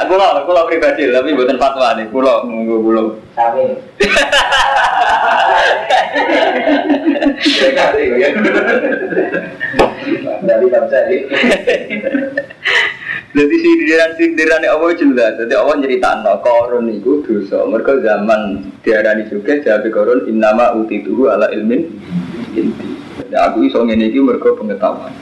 Aku 0.01 0.13
lo, 0.15 0.27
aku 0.39 0.49
lo 0.55 0.67
pribadi, 0.71 1.11
tapi 1.11 1.35
bukan 1.35 1.59
fatwa 1.59 1.95
nih, 1.99 2.07
pulau, 2.07 2.47
nunggu 2.47 2.79
pulau. 2.79 3.07
Sami. 3.35 3.75
Dari 10.41 10.65
bangsa 10.71 10.97
ini. 11.11 11.19
Jadi 13.31 13.55
sindiran 13.63 14.11
sindiran 14.19 14.63
Allah 14.67 14.91
jelas. 14.99 15.39
Jadi 15.39 15.53
Allah 15.55 15.75
no 16.19 16.33
korun 16.43 16.91
itu 16.91 17.23
dosa. 17.23 17.63
Mereka 17.63 18.03
zaman 18.03 18.71
diarani 18.83 19.23
juga 19.31 19.55
jadi 19.55 19.87
korun 19.87 20.27
innama 20.27 20.75
utituhu 20.75 21.31
ala 21.31 21.47
ilmin 21.55 21.87
inti. 22.51 22.89
Jadi 23.23 23.35
aku 23.39 23.63
iso 23.63 23.79
ngene 23.87 24.11
iki 24.11 24.19
mereka 24.19 24.51
pengetahuan. 24.51 25.15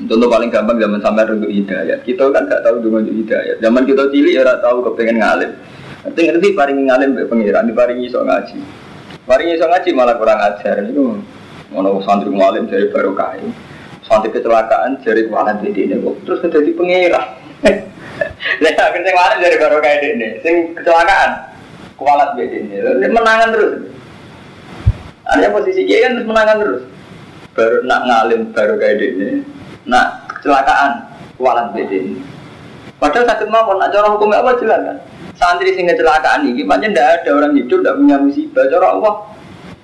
Contoh 0.00 0.28
paling 0.32 0.50
gampang 0.50 0.80
zaman 0.80 0.98
sampai 0.98 1.28
untuk 1.28 1.52
hidayat. 1.52 2.00
Kita 2.02 2.32
kan 2.32 2.48
gak 2.48 2.64
tahu 2.64 2.80
dengan 2.80 3.04
hidayat. 3.04 3.60
Zaman 3.60 3.84
kita 3.84 4.08
cilik 4.08 4.32
ya 4.32 4.56
tahu 4.64 4.80
kepengen 4.90 5.20
ngalim. 5.20 5.50
Nanti 6.00 6.20
ngerti 6.24 6.48
paling 6.56 6.88
ngalim 6.88 7.12
be 7.12 7.28
pengiran, 7.28 7.68
di 7.68 7.76
paling 7.76 8.00
iso 8.00 8.24
ngaji. 8.24 8.58
Paling 9.28 9.48
iso 9.52 9.68
ngaji 9.68 9.90
malah 9.92 10.16
kurang 10.16 10.40
ajar. 10.40 10.80
Itu 10.88 11.20
mau 11.70 12.00
santri 12.00 12.32
ngalim 12.32 12.64
dari 12.66 12.88
baru 12.88 13.12
Santri 14.10 14.34
kecelakaan 14.34 14.98
dari 15.06 15.30
kualan 15.30 15.62
di 15.62 15.70
ini 15.70 15.94
terus 16.26 16.42
menjadi 16.42 16.74
pengiran. 16.74 17.26
Nah, 18.58 18.74
akhirnya 18.90 19.10
ngalim 19.14 19.38
dari 19.38 19.56
baru 19.62 19.78
kain 19.78 20.02
ini. 20.02 20.28
Sing 20.42 20.74
kecelakaan 20.74 21.30
kualat 21.94 22.34
di 22.34 22.42
ini. 22.50 22.74
Menangan 23.06 23.54
terus. 23.54 23.86
Artinya 25.30 25.54
posisi 25.54 25.86
dia 25.86 26.10
kan 26.10 26.18
terus 26.18 26.26
menangan 26.26 26.56
terus. 26.58 26.82
Baru 27.54 27.76
nak 27.86 28.02
ngalim 28.02 28.40
baru 28.50 28.74
kayak 28.82 28.98
ini 28.98 29.46
Nah, 29.86 30.26
kecelakaan 30.26 31.06
kualan 31.38 31.70
beda 31.70 31.98
Padahal 32.98 33.26
sakit 33.30 33.46
mau 33.46 33.70
nak 33.78 33.94
cara 33.94 34.10
hukumnya 34.10 34.42
apa 34.42 34.58
jelas 34.58 34.80
kan? 34.90 34.96
Santri 35.38 35.72
sing 35.72 35.86
kecelakaan 35.86 36.50
ini, 36.50 36.66
makanya 36.66 36.92
tidak 36.92 37.06
ada 37.22 37.30
orang 37.32 37.54
hidup 37.56 37.78
tidak 37.80 37.96
punya 37.96 38.16
musibah. 38.20 38.66
Cara 38.68 38.86
Allah 38.92 39.12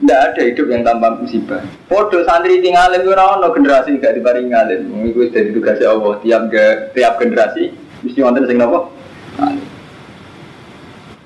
tidak 0.06 0.22
ada 0.22 0.42
hidup 0.46 0.66
yang 0.70 0.86
tanpa 0.86 1.18
musibah. 1.18 1.58
Podo 1.90 2.22
santri 2.22 2.62
tinggal 2.62 2.94
itu 2.94 3.10
orang 3.10 3.42
no 3.42 3.50
generasi 3.50 3.98
gak 3.98 4.14
diparingi 4.14 4.54
ngalim. 4.54 4.86
Mengikuti 4.86 5.34
dari 5.34 5.50
tugasnya 5.50 5.90
Allah 5.90 6.14
tiap 6.22 6.42
tiap 6.94 7.18
generasi 7.18 7.74
mesti 8.06 8.22
wonten 8.22 8.46
sing 8.46 8.54
nopo. 8.54 8.94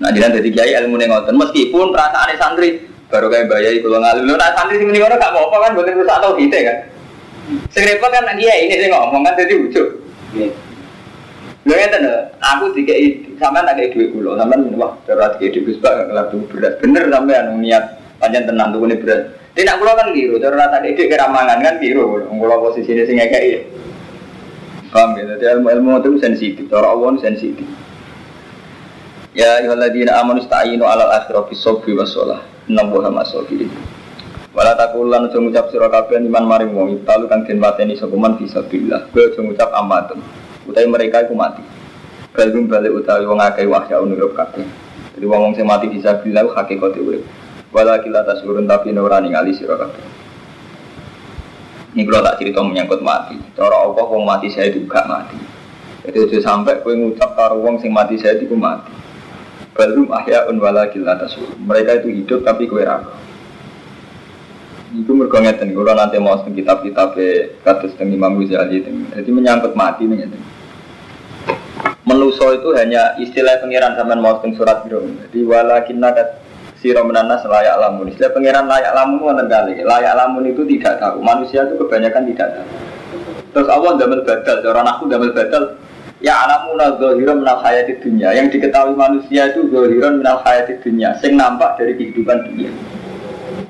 Nah, 0.00 0.08
jadi 0.16 0.32
dari 0.32 0.48
kiai 0.48 0.72
ilmu 0.80 0.96
nengoten 0.96 1.36
meskipun 1.36 1.92
perasaan 1.92 2.32
santri 2.40 2.88
baru 3.12 3.28
kayak 3.28 3.52
bayai 3.52 3.84
kalau 3.84 4.00
ngalim. 4.00 4.24
Nah, 4.32 4.50
santri 4.56 4.80
sing 4.80 4.88
ini 4.88 5.04
orang 5.04 5.20
gak 5.20 5.36
mau 5.36 5.52
apa 5.52 5.56
kan, 5.68 5.76
boleh 5.76 5.92
rusak 5.92 6.16
atau 6.16 6.32
kita 6.40 6.58
kan. 6.64 6.76
Sing 7.68 7.84
repot 7.84 8.08
kan 8.08 8.32
dia 8.32 8.54
ini 8.64 8.80
sing 8.80 8.88
ngomong 8.88 9.20
kan 9.28 9.36
jadi 9.36 9.60
ujug. 9.60 9.88
Lho 11.68 11.74
ngeten 11.76 12.08
aku 12.40 12.72
dikei 12.72 13.36
sampean 13.36 13.68
tak 13.68 13.76
kei 13.76 13.92
dhuwit 13.92 14.16
kula, 14.16 14.40
sampean 14.40 14.72
wah 14.80 14.96
cara 15.04 15.36
dikei 15.36 15.52
dhuwit 15.52 15.76
Gus 15.76 15.78
Bak 15.84 16.08
ngelap 16.08 16.32
beras. 16.48 16.80
Bener 16.80 17.04
sampean 17.12 17.60
niat 17.60 17.99
panjang 18.20 18.44
tenang 18.44 18.76
tuh 18.76 18.84
beras. 18.84 19.32
Tidak 19.50 19.74
kula 19.82 19.98
kan 19.98 20.14
biru, 20.14 20.38
cara 20.38 20.70
tak 20.70 20.86
kei 20.94 21.10
keramangan 21.10 21.58
kan 21.58 21.74
biru. 21.82 22.22
Kula 22.28 22.56
posisine 22.62 23.02
sing 23.02 23.18
ngekei. 23.18 23.66
Paham 24.90 25.18
ya? 25.18 25.22
Jadi 25.38 25.44
ilmu-ilmu 25.58 26.02
itu 26.02 26.10
sensitif, 26.18 26.66
cara 26.66 26.90
Allah 26.90 27.14
sensitif. 27.18 27.66
Ya 29.34 29.62
ayyuhalladzina 29.62 30.18
amanu 30.18 30.42
ista'inu 30.42 30.82
'alal 30.82 31.14
akhirati 31.14 31.54
sabri 31.54 31.94
was 31.94 32.10
shalah. 32.10 32.42
Innallaha 32.66 33.10
ma'as-sabirin. 33.10 33.70
Wala 34.50 34.74
takulan 34.74 35.30
aja 35.30 35.38
ngucap 35.38 35.70
sira 35.70 35.86
kabeh 35.86 36.18
iman 36.26 36.42
maring 36.42 36.74
wong 36.74 36.88
italu 36.98 37.30
kang 37.30 37.46
den 37.46 37.62
mateni 37.62 37.94
sapa 37.94 38.14
man 38.18 38.34
fisabilillah. 38.34 39.10
Kowe 39.14 39.22
aja 39.30 39.38
ngucap 39.38 39.70
amatun. 39.70 40.18
Utawi 40.66 40.86
mereka 40.90 41.22
iku 41.22 41.38
mati. 41.38 41.62
Balung 42.34 42.66
balik 42.66 42.90
utawi 42.90 43.30
wong 43.30 43.38
akeh 43.38 43.66
wahya 43.70 44.02
kabeh. 44.34 44.66
Jadi 45.14 45.24
wong 45.26 45.54
wong 45.54 45.54
mati 45.62 45.86
fisabilillah 45.94 46.50
hakikate 46.50 46.98
urip. 46.98 47.22
Wala 47.70 48.02
kila 48.02 48.26
tasurun 48.26 48.66
tapi 48.66 48.90
ora 48.94 49.22
ningali 49.22 49.54
sira 49.54 49.78
kabeh. 49.78 50.04
Ini 51.94 52.06
kalau 52.06 52.22
tak 52.22 52.38
cerita 52.38 52.62
menyangkut 52.62 53.02
mati. 53.02 53.38
Cara 53.54 53.86
apa 53.86 54.02
wong 54.06 54.22
mati 54.22 54.50
saya 54.50 54.70
juga 54.70 55.02
mati. 55.06 55.38
Jadi 56.06 56.16
aja 56.26 56.38
sampai 56.54 56.82
kowe 56.82 56.94
ngucap 56.94 57.34
karo 57.34 57.62
wong 57.62 57.82
sing 57.82 57.90
mati 57.90 58.18
saya 58.18 58.38
itu 58.38 58.54
mati. 58.54 58.90
Balum 59.74 60.10
ahya 60.10 60.50
un 60.50 60.58
wala 60.58 60.90
kila 60.90 61.18
tasurun. 61.18 61.58
Mereka 61.62 62.02
itu 62.02 62.08
hidup 62.10 62.42
tapi 62.46 62.70
kowe 62.70 62.82
ra 62.82 63.02
itu 64.90 65.14
mereka 65.14 65.38
ngeten, 65.38 65.70
kalau 65.70 65.94
nanti 65.94 66.18
mau 66.18 66.34
tentang 66.42 66.58
kitab-kitab 66.58 67.14
kados 67.62 67.94
tentang 67.94 68.10
Imam 68.10 68.42
Ghazali 68.42 68.82
jadi 69.14 69.30
menyangkut 69.30 69.78
mati 69.78 70.02
ngeten. 70.02 70.42
Menuso 72.02 72.50
itu 72.50 72.74
hanya 72.74 73.14
istilah 73.22 73.62
pengiran 73.62 73.94
sama 73.94 74.18
mau 74.18 74.42
tentang 74.42 74.58
surat 74.58 74.82
biru. 74.82 75.06
Jadi 75.06 75.46
walakin 75.46 76.02
nadat 76.02 76.39
siro 76.80 77.04
menanas 77.06 77.44
layak 77.44 77.76
lamun. 77.78 78.10
Istilah 78.10 78.32
pengiran 78.32 78.66
layak 78.66 78.92
lamun 78.96 79.20
wonten 79.20 79.46
kali. 79.46 79.84
Layak 79.84 80.16
lamun 80.16 80.48
itu 80.48 80.64
tidak 80.64 80.98
tahu. 80.98 81.20
Manusia 81.20 81.68
itu 81.68 81.76
kebanyakan 81.78 82.22
tidak 82.32 82.48
tahu. 82.56 82.68
Terus 83.50 83.68
Allah 83.68 83.92
damel 83.98 84.22
badal, 84.24 84.56
orang 84.66 84.88
aku 84.88 85.02
damel 85.06 85.30
badal. 85.36 85.64
Ya 86.20 86.36
alamuna 86.44 87.00
zohiran 87.00 87.40
minal 87.40 87.64
hayati 87.64 87.96
dunia 87.96 88.36
Yang 88.36 88.60
diketahui 88.60 88.92
manusia 88.92 89.56
itu 89.56 89.72
zohiran 89.72 90.20
minal 90.20 90.44
hayati 90.44 90.76
dunia 90.84 91.16
Sing 91.16 91.32
nampak 91.32 91.80
dari 91.80 91.96
kehidupan 91.96 92.44
dunia 92.44 92.68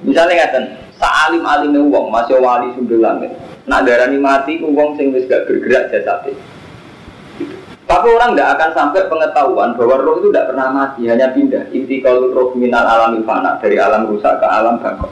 Misalnya 0.02 0.35
ngeten, 0.50 0.64
Sa'alim 1.00 1.40
alim 1.49 1.88
wong 1.88 2.12
masih 2.12 2.37
wali 2.45 2.76
sumber 2.76 3.00
langit. 3.00 3.33
Nak 3.64 3.88
darani 3.88 4.21
mati 4.21 4.61
wong 4.61 5.00
sing 5.00 5.17
wis 5.17 5.25
gak 5.25 5.49
bergerak 5.49 5.88
jasate. 5.88 6.37
Tapi 7.90 8.06
orang 8.06 8.38
tidak 8.38 8.54
akan 8.54 8.70
sampai 8.70 9.02
pengetahuan 9.11 9.75
bahwa 9.75 9.99
roh 9.99 10.23
itu 10.23 10.30
tidak 10.30 10.54
pernah 10.54 10.70
mati, 10.70 11.11
hanya 11.11 11.35
pindah. 11.35 11.66
Inti 11.75 11.99
kalau 11.99 12.30
roh 12.30 12.54
minal 12.54 12.87
alam 12.87 13.18
fana 13.26 13.59
dari 13.59 13.82
alam 13.82 14.06
rusak 14.06 14.38
ke 14.38 14.47
alam 14.47 14.78
bangkok. 14.78 15.11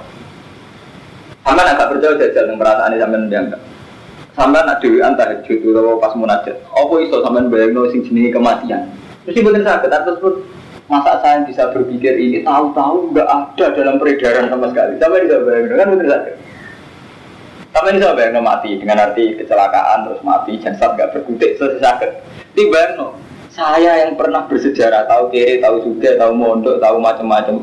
Sama 1.43 1.67
agak 1.67 1.91
percaya 1.91 2.15
jajal 2.23 2.55
yang 2.55 2.61
perasaan 2.63 2.95
ini 2.95 3.03
sampai 3.03 3.19
mendiangkan. 3.19 3.61
Sampai 4.39 4.63
nak 4.63 4.79
dewi 4.79 5.03
antara 5.03 5.35
itu 5.43 5.75
atau 5.75 5.99
pas 5.99 6.15
munajat. 6.15 6.55
Apa 6.71 6.95
iso 7.03 7.19
sampai 7.19 7.51
bayang 7.51 7.83
sing 7.91 8.07
jenis 8.07 8.31
kematian. 8.31 8.87
Terus 9.27 9.43
ibu 9.43 9.51
sakit, 9.51 9.91
terus 9.91 10.39
Masa 10.89 11.21
saya 11.21 11.45
bisa 11.45 11.69
berpikir 11.69 12.17
ini 12.17 12.41
tahu-tahu 12.41 13.13
nggak 13.13 13.29
ada 13.29 13.67
dalam 13.77 14.01
peredaran 14.01 14.49
sama 14.49 14.73
sekali. 14.73 14.97
Sampai 14.97 15.21
bisa 15.29 15.37
bayangkan 15.45 15.77
kan 15.77 15.89
betul 15.93 16.09
saja. 16.09 16.33
Sampai 17.77 17.93
bisa 18.01 18.17
bayangkan 18.17 18.41
mati 18.41 18.71
dengan 18.81 19.05
arti 19.05 19.37
kecelakaan 19.37 20.09
terus 20.09 20.25
mati 20.25 20.57
jasad 20.57 20.97
nggak 20.97 21.13
berkutik 21.13 21.61
selesai 21.61 21.85
sakit. 21.85 22.11
Tiba 22.59 22.99
no, 22.99 23.15
saya 23.55 24.03
yang 24.03 24.19
pernah 24.19 24.43
bersejarah 24.51 25.07
tahu 25.07 25.31
kiri, 25.31 25.63
tahu 25.63 25.79
juga, 25.79 26.19
tahu 26.19 26.35
mondok, 26.35 26.83
tahu 26.83 26.99
macam-macam 26.99 27.63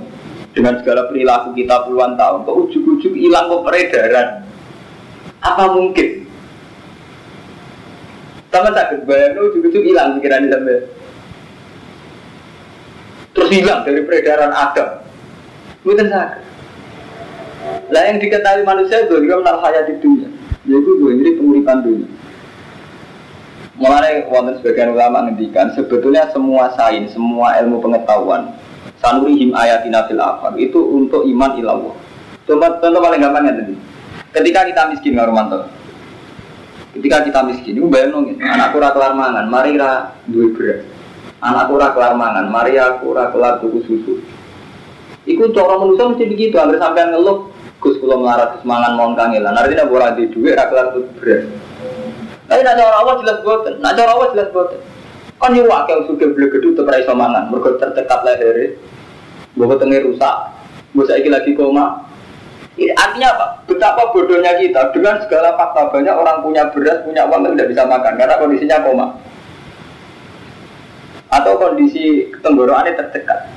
dengan 0.56 0.80
segala 0.80 1.12
perilaku 1.12 1.52
kita 1.52 1.84
puluhan 1.84 2.16
tahun, 2.16 2.48
kok 2.48 2.56
ujuk-ujuk 2.64 3.12
hilang 3.12 3.52
ke 3.52 3.58
peredaran? 3.60 4.48
Apa 5.44 5.68
mungkin? 5.76 6.24
Sama 8.56 8.72
sakit 8.72 9.04
bayang, 9.04 9.36
ujuk-ujuk 9.36 9.84
hilang 9.84 10.16
pikiran 10.16 10.48
sampai 10.48 10.80
terus 13.36 13.52
hilang 13.52 13.84
dari 13.84 14.00
peredaran 14.08 14.56
Adam. 14.56 15.04
Bukan 15.84 16.08
sakit. 16.08 16.44
Lah 17.92 18.02
yang 18.08 18.24
diketahui 18.24 18.64
manusia 18.64 19.04
itu 19.04 19.20
juga 19.20 19.44
menal 19.44 19.60
hayat 19.60 19.92
di 19.92 20.00
dunia. 20.00 20.32
Yaitu 20.64 20.92
gue 21.04 21.12
ini 21.20 21.36
penguripan 21.36 21.84
dunia. 21.84 22.08
Mulai 23.76 24.24
wonten 24.32 24.56
sebagian 24.64 24.96
ulama 24.96 25.28
ngendikan 25.28 25.76
sebetulnya 25.76 26.32
semua 26.32 26.72
sains, 26.80 27.12
semua 27.12 27.60
ilmu 27.60 27.84
pengetahuan 27.84 28.56
sanurihim 29.04 29.52
ayatina 29.52 30.08
fil 30.08 30.22
afaq 30.24 30.56
itu 30.56 30.80
untuk 30.80 31.28
iman 31.28 31.60
ilallah. 31.60 31.96
Coba 32.48 32.80
contoh 32.80 33.02
paling 33.04 33.20
gampangnya 33.20 33.54
tadi. 33.60 33.76
Ketika 34.32 34.60
kita 34.68 34.82
miskin 34.96 35.20
Romanto. 35.20 35.68
Ketika 36.96 37.28
kita 37.28 37.44
miskin, 37.44 37.76
itu 37.76 37.92
bayang 37.92 38.16
nongin, 38.16 38.40
anakku 38.40 38.80
ora 38.80 38.96
kelar 38.96 39.12
mangan, 39.20 39.52
mari 39.52 39.76
ra 39.76 40.16
duwe 40.32 40.56
beras. 40.56 40.88
Anakku 41.44 41.76
ora 41.76 41.92
kelar 41.92 42.16
mangan, 42.16 42.48
mari 42.48 42.80
aku 42.80 43.12
ora 43.12 43.36
kelar 43.36 43.60
tuku 43.60 43.84
susu. 43.84 44.24
Iku 45.28 45.52
cara 45.52 45.76
manusia 45.76 46.08
mesti 46.08 46.24
begitu, 46.24 46.56
hampir 46.56 46.80
sampai 46.80 47.12
ngeluh, 47.12 47.52
Gus 47.84 48.00
kula 48.00 48.16
melarat 48.16 48.64
semangan 48.64 48.96
mau 48.96 49.12
kangelan. 49.12 49.60
Artinya 49.60 49.92
ora 49.92 50.16
di 50.16 50.32
duwe 50.32 50.56
ra 50.56 50.72
kelar 50.72 50.96
tuku 50.96 51.10
beras. 51.20 51.44
Tapi 52.46 52.62
nak 52.62 52.78
cara 52.78 52.96
Allah 53.02 53.16
jelas 53.26 53.38
boten, 53.42 53.74
nak 53.82 53.94
cara 53.98 54.12
Allah 54.14 54.30
jelas 54.38 54.50
boten. 54.54 54.80
Kan 55.36 55.52
yo 55.52 55.68
wakil 55.68 56.08
sudah 56.08 56.32
beli 56.32 56.48
gedung 56.48 56.74
tetep 56.80 56.88
ra 56.88 56.98
iso 57.02 57.14
mergo 57.14 57.76
tertekap 57.76 58.24
lehere. 58.24 58.80
Mbok 59.60 59.80
tengah 59.80 60.04
rusak. 60.04 60.36
Mbok 60.96 61.06
saiki 61.12 61.28
lagi 61.28 61.52
koma. 61.56 62.06
Artinya 62.76 63.28
apa? 63.36 63.46
Betapa 63.68 64.12
bodohnya 64.12 64.60
kita 64.60 64.92
dengan 64.92 65.20
segala 65.24 65.56
fakta 65.56 65.96
banyak 65.96 66.12
orang 66.12 66.44
punya 66.44 66.68
beras, 66.76 67.04
punya 67.08 67.24
uang 67.24 67.48
tapi 67.48 67.56
tidak 67.56 67.72
bisa 67.72 67.84
makan 67.88 68.14
karena 68.20 68.36
kondisinya 68.36 68.78
koma. 68.84 69.06
Atau 71.32 71.56
kondisi 71.56 72.32
tenggorokannya 72.44 73.00
tertekan. 73.00 73.48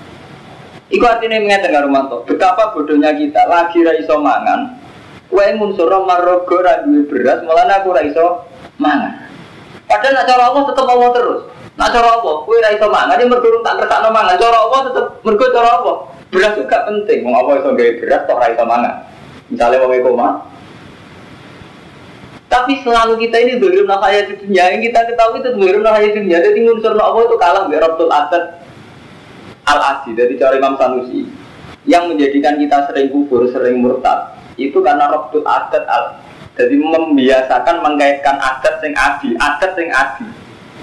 Iku 0.89 1.05
artinya 1.05 1.37
mengatakan 1.37 1.85
karo 1.85 1.89
Manto, 1.93 2.17
betapa 2.25 2.73
bodohnya 2.73 3.13
kita 3.13 3.45
lagi 3.45 3.85
ra 3.85 3.93
iso 3.99 4.17
mangan. 4.19 4.81
Kowe 5.29 5.45
munsur 5.61 5.93
marogo 6.09 6.65
ra 6.65 6.81
beras, 6.87 7.45
malah 7.45 7.69
aku 7.77 7.93
ra 7.93 8.03
iso 8.07 8.48
mangan. 8.79 9.29
Padahal 9.89 10.13
nak 10.15 10.27
cara 10.29 10.43
Allah 10.53 10.63
tetap 10.69 10.87
Allah 10.87 11.11
terus. 11.17 11.41
Nak 11.79 11.89
cara 11.95 12.09
Allah, 12.19 12.35
kowe 12.43 12.57
ra 12.59 12.71
iso 12.75 12.87
mangan, 12.91 13.17
ini 13.23 13.31
mergo 13.31 13.49
tak 13.63 13.79
kersakno 13.79 14.11
mangan. 14.11 14.35
Cara 14.35 14.59
Allah 14.59 14.81
tetap 14.91 15.05
mergo 15.23 15.45
cara 15.55 15.69
Allah. 15.79 15.97
Beras 16.29 16.53
juga 16.61 16.79
penting, 16.85 17.19
mau 17.25 17.41
apa 17.41 17.51
iso 17.63 17.71
gawe 17.73 17.93
beras 18.03 18.23
toh 18.29 18.37
ra 18.37 18.47
iso 18.53 18.65
mangan. 18.67 18.95
Misalnya 19.49 19.81
mau 19.81 19.97
koma, 20.05 20.29
tapi 22.49 22.81
selalu 22.81 23.29
kita 23.29 23.37
ini 23.45 23.53
dolim 23.61 23.85
nafaya 23.85 24.25
di 24.25 24.41
dunia 24.41 24.73
yang 24.73 24.81
kita 24.81 25.05
ketahui 25.05 25.45
itu 25.45 25.53
dolim 25.53 25.85
nafaya 25.85 26.09
di 26.09 26.17
dunia. 26.17 26.41
Jadi 26.41 26.59
unsur 26.65 26.97
Allah 26.97 27.29
itu 27.29 27.37
kalah 27.37 27.65
dari 27.69 27.77
Rabtul 27.77 28.09
Adat 28.09 28.45
al 29.69 29.81
Adi 29.85 30.17
dari 30.17 30.33
cara 30.41 30.57
Imam 30.57 30.81
Sanusi 30.81 31.29
yang 31.85 32.09
menjadikan 32.09 32.57
kita 32.57 32.89
sering 32.89 33.13
kubur, 33.13 33.45
sering 33.53 33.85
murtad 33.85 34.33
itu 34.57 34.81
karena 34.81 35.13
Rabtul 35.13 35.45
Adat 35.45 35.85
al 35.85 36.05
jadi 36.59 36.75
membiasakan 36.75 37.87
mengkaitkan 37.87 38.35
adat 38.43 38.83
sing 38.83 38.91
adi, 38.99 39.39
adat 39.39 39.79
sing 39.79 39.89
adi. 39.95 40.27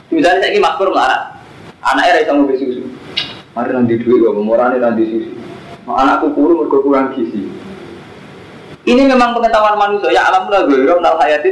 Misalnya 0.07 0.47
saya 0.47 0.55
ini 0.55 0.63
makmur 0.63 0.95
melarat, 0.95 1.35
anaknya 1.83 2.23
rasa 2.23 2.31
mau 2.31 2.47
susu. 2.55 2.87
Mari 3.51 3.71
nanti 3.75 3.99
duit 3.99 4.23
gak 4.23 4.35
memurani 4.39 4.79
nanti 4.79 5.03
susu. 5.11 5.31
Anakku 5.83 6.31
kurung 6.31 6.63
mergo 6.63 6.79
kurang 6.79 7.11
gizi. 7.11 7.51
Ini 8.87 9.03
memang 9.11 9.35
pengetahuan 9.35 9.75
manusia. 9.75 10.15
Ya 10.15 10.31
alam 10.31 10.47
lah 10.47 10.63
gue 10.65 10.81
nal 10.81 11.17
hayati 11.19 11.51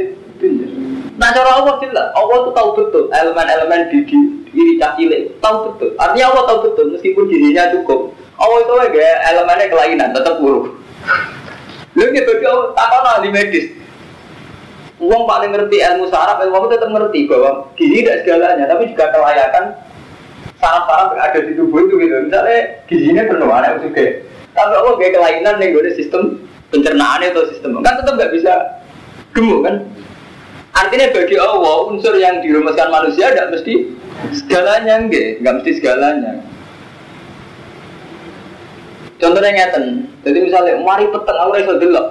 Nah 1.14 1.30
cara 1.30 1.62
Allah 1.62 1.78
jelas, 1.78 2.10
Allah 2.10 2.36
tuh 2.42 2.52
tahu 2.52 2.68
betul 2.74 3.04
elemen-elemen 3.14 3.86
di, 3.86 4.02
di 4.02 4.18
iri 4.50 4.74
cilik 4.82 5.38
tahu 5.38 5.70
betul. 5.70 5.94
Artinya 5.94 6.34
Allah 6.34 6.44
tahu 6.50 6.58
betul 6.66 6.86
meskipun 6.96 7.30
dirinya 7.30 7.70
cukup. 7.70 8.10
Allah 8.34 8.58
itu 8.66 8.72
ya 8.98 9.12
elemennya 9.30 9.70
kelainan 9.70 10.10
tetap 10.10 10.42
buruk. 10.42 10.74
Lu 11.94 12.04
gitu 12.10 12.30
dia 12.42 12.52
tak 12.74 13.22
di 13.22 13.30
medis. 13.30 13.66
Uang 15.04 15.28
paling 15.28 15.52
ngerti 15.52 15.84
ilmu 15.84 16.08
saraf, 16.08 16.40
ilmu 16.40 16.56
aku 16.56 16.68
tetap 16.72 16.88
ngerti 16.88 17.28
bahwa 17.28 17.68
gizi 17.76 18.00
tidak 18.00 18.24
segalanya, 18.24 18.64
tapi 18.64 18.88
juga 18.88 19.12
kelayakan 19.12 19.64
saraf-saraf 20.56 21.08
yang 21.12 21.22
ada 21.28 21.38
di 21.44 21.52
tubuh 21.52 21.84
itu 21.84 21.94
gitu. 22.00 22.14
Misalnya 22.24 22.58
gizinya 22.88 23.22
penuh, 23.28 23.52
anak 23.52 23.84
juga. 23.84 24.24
Tapi 24.54 24.72
Allah 24.72 24.94
kayak 24.96 25.12
kelainan 25.12 25.54
nih, 25.60 25.68
gue 25.76 25.92
sistem 25.92 26.22
pencernaan 26.72 27.20
atau 27.20 27.44
sistem 27.52 27.78
kan 27.84 28.00
tetap 28.00 28.16
nggak 28.16 28.32
bisa 28.32 28.52
gemuk 29.36 29.60
kan. 29.62 29.84
Artinya 30.74 31.06
bagi 31.14 31.36
Allah 31.38 31.76
unsur 31.86 32.18
yang 32.18 32.42
dirumuskan 32.42 32.90
manusia 32.90 33.30
tidak 33.30 33.54
mesti 33.54 33.94
segalanya 34.34 35.06
enggak, 35.06 35.38
nggak 35.38 35.54
mesti 35.60 35.70
segalanya. 35.78 36.32
Contohnya 39.22 39.54
ngeten, 39.54 40.10
jadi 40.26 40.38
misalnya 40.42 40.82
mari 40.82 41.06
peteng 41.06 41.38
aku 41.38 41.52
iso. 41.62 42.04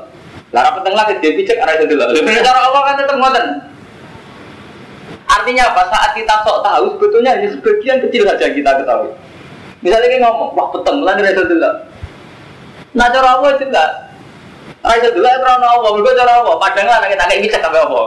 Lara 0.54 0.70
penting 0.78 0.94
lagi 0.94 1.18
dia 1.18 1.34
pijak 1.34 1.58
arah 1.58 1.74
itu 1.82 1.90
dulu. 1.90 2.14
Lebih 2.14 2.46
cara 2.46 2.60
Allah 2.70 2.82
kan 2.86 2.96
tetap 3.02 3.18
ngoten. 3.18 3.46
Artinya 5.26 5.64
apa? 5.74 5.82
Saat 5.90 6.12
kita 6.14 6.46
sok 6.46 6.62
tahu 6.62 6.86
sebetulnya 6.94 7.34
hanya 7.34 7.50
sebagian 7.58 7.98
kecil 8.06 8.24
saja 8.30 8.54
kita 8.54 8.72
ketahui. 8.78 9.10
Misalnya 9.82 10.08
kita 10.14 10.24
ngomong, 10.30 10.54
wah 10.54 10.70
peteng 10.70 11.02
lan 11.02 11.18
arah 11.18 11.32
itu 11.34 11.44
dulu. 11.50 11.72
Nah 12.94 13.08
cara 13.10 13.30
Allah 13.34 13.52
juga. 13.58 13.84
Arah 14.86 14.96
itu 15.02 15.10
dulu 15.18 15.26
itu 15.26 15.48
Allah. 15.50 15.90
Berikut 15.90 16.14
cara 16.22 16.32
Allah. 16.38 16.56
Padahal 16.62 17.02
anak 17.02 17.10
kita 17.18 17.24
kayak 17.26 17.42
pijak 17.50 17.60
sampai 17.66 17.82
apa? 17.82 18.02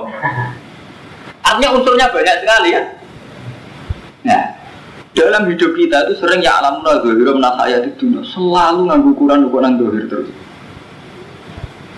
Artinya 1.46 1.68
unsurnya 1.74 2.06
banyak 2.14 2.36
sekali 2.46 2.68
ya. 2.78 2.82
Nah, 4.26 4.44
dalam 5.14 5.42
hidup 5.50 5.70
kita 5.78 5.96
itu 6.06 6.14
sering 6.18 6.42
ya 6.42 6.58
alam 6.58 6.82
nazuhirum 6.82 7.38
nasaya 7.38 7.78
di 7.82 7.90
dunia 7.94 8.22
selalu 8.26 8.90
nganggu 8.90 9.10
ukuran 9.14 9.40
ukuran 9.50 9.78
dohir 9.78 10.06
terus. 10.10 10.30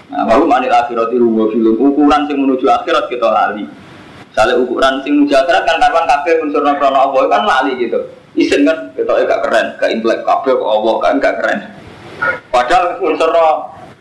Nah, 0.09 0.25
baru 0.25 0.49
manil 0.49 0.73
akhirat 0.73 1.13
itu 1.13 1.21
film 1.21 1.77
ukuran 1.77 2.25
sing 2.25 2.41
menuju 2.41 2.65
akhirat 2.65 3.13
kita 3.13 3.29
lali. 3.29 3.69
Misalnya 4.33 4.57
ukuran 4.57 5.05
sing 5.05 5.21
menuju 5.21 5.35
akhirat 5.37 5.63
kan 5.69 5.77
karuan 5.77 6.07
kafe 6.09 6.31
unsur 6.41 6.65
krono 6.65 6.99
Allah 7.13 7.23
kan 7.29 7.43
lali 7.45 7.77
gitu. 7.77 8.01
Isen 8.33 8.65
kan 8.65 8.89
kita 8.97 9.29
gak 9.29 9.41
keren, 9.45 9.67
gak 9.77 9.91
intelek 9.93 10.25
kafe 10.25 10.57
kok 10.57 10.65
Allah 10.65 10.95
kan 11.05 11.13
gak 11.21 11.37
keren. 11.45 11.61
Padahal 12.49 12.97
unsur 13.05 13.29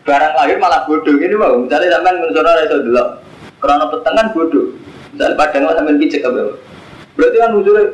barang 0.08 0.32
lahir 0.32 0.56
malah 0.56 0.88
bodoh 0.88 1.12
ini 1.20 1.36
mau. 1.36 1.60
Misalnya 1.60 2.00
sampean 2.00 2.24
unsur 2.24 2.44
iso 2.44 2.76
dulu. 2.80 3.04
Krono 3.60 3.84
peteng 3.92 4.14
kan 4.16 4.26
bodoh. 4.32 4.64
Misalnya 5.12 5.36
padang 5.36 5.62
sampean 5.76 6.00
pijak 6.00 6.20
kabeh. 6.24 6.56
Berarti 7.20 7.36
kan 7.36 7.50
unsurnya 7.52 7.84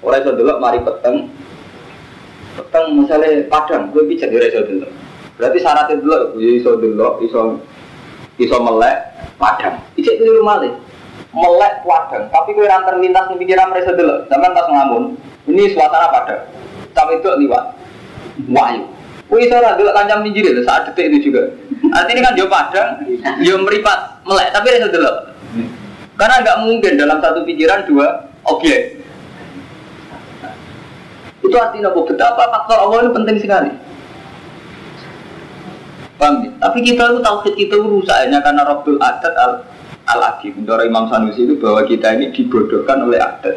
orang 0.00 0.20
iso 0.24 0.30
mari 0.56 0.80
peteng. 0.80 1.16
Peteng 2.56 2.84
misalnya 3.04 3.44
padang, 3.52 3.92
gue 3.92 4.08
pijak 4.08 4.32
ora 4.32 4.48
iso 4.48 4.64
dulu. 4.64 4.88
Berarti 5.40 5.58
syaratnya 5.64 5.96
dulu, 6.04 6.36
ya 6.36 6.50
iso 6.60 6.76
dulu, 6.76 7.16
iso 7.24 7.40
iso 8.36 8.56
melek, 8.60 8.96
padang. 9.40 9.80
Ijek 9.96 10.20
keliru 10.20 10.44
malih. 10.44 10.68
Melek 11.32 11.80
padang, 11.88 12.28
tapi 12.28 12.52
kue 12.52 12.68
rantar 12.68 13.00
lintas 13.00 13.24
nih 13.32 13.40
pikiran 13.40 13.72
mereka 13.72 13.96
dulu. 13.96 14.28
Zaman 14.28 14.52
pas 14.52 14.68
ngamun, 14.68 15.16
ini 15.48 15.72
suasana 15.72 16.12
padang. 16.12 16.44
Tapi 16.92 17.24
itu 17.24 17.30
liwat, 17.40 17.64
wahyu. 18.52 18.84
Kue 19.32 19.40
iso 19.48 19.56
lah 19.56 19.80
dulu 19.80 19.88
kancam 19.96 20.20
pinggir 20.28 20.44
itu 20.44 20.60
saat 20.60 20.92
detik 20.92 21.08
itu 21.08 21.32
juga. 21.32 21.48
Artinya 21.96 22.28
kan 22.28 22.36
dia 22.36 22.44
padang, 22.44 22.88
dia 23.40 23.54
meripat, 23.56 24.20
melek, 24.28 24.52
tapi 24.52 24.76
rasa 24.76 24.92
dulu. 24.92 25.12
Karena 26.20 26.44
nggak 26.44 26.60
mungkin 26.68 26.92
dalam 27.00 27.16
satu 27.24 27.48
pikiran 27.48 27.88
dua 27.88 28.28
objek. 28.44 29.00
Itu 31.40 31.56
artinya 31.56 31.88
betapa 31.96 32.44
faktor 32.52 32.76
Allah 32.76 33.08
ini 33.08 33.16
penting 33.16 33.36
sekali. 33.40 33.72
Paham 36.20 36.44
ya? 36.44 36.50
Tapi 36.60 36.78
kita 36.84 37.02
itu 37.08 37.18
tauhid 37.24 37.54
kita 37.56 37.74
itu 37.80 37.86
rusaknya 37.88 38.44
karena 38.44 38.62
Rabbul 38.68 39.00
Adat 39.00 39.34
al 39.40 39.64
al 40.04 40.20
adi 40.20 40.52
Menurut 40.52 40.84
Imam 40.84 41.08
Sanusi 41.08 41.48
itu 41.48 41.56
bahwa 41.56 41.80
kita 41.88 42.12
ini 42.20 42.28
dibodohkan 42.28 43.00
oleh 43.08 43.16
adat. 43.16 43.56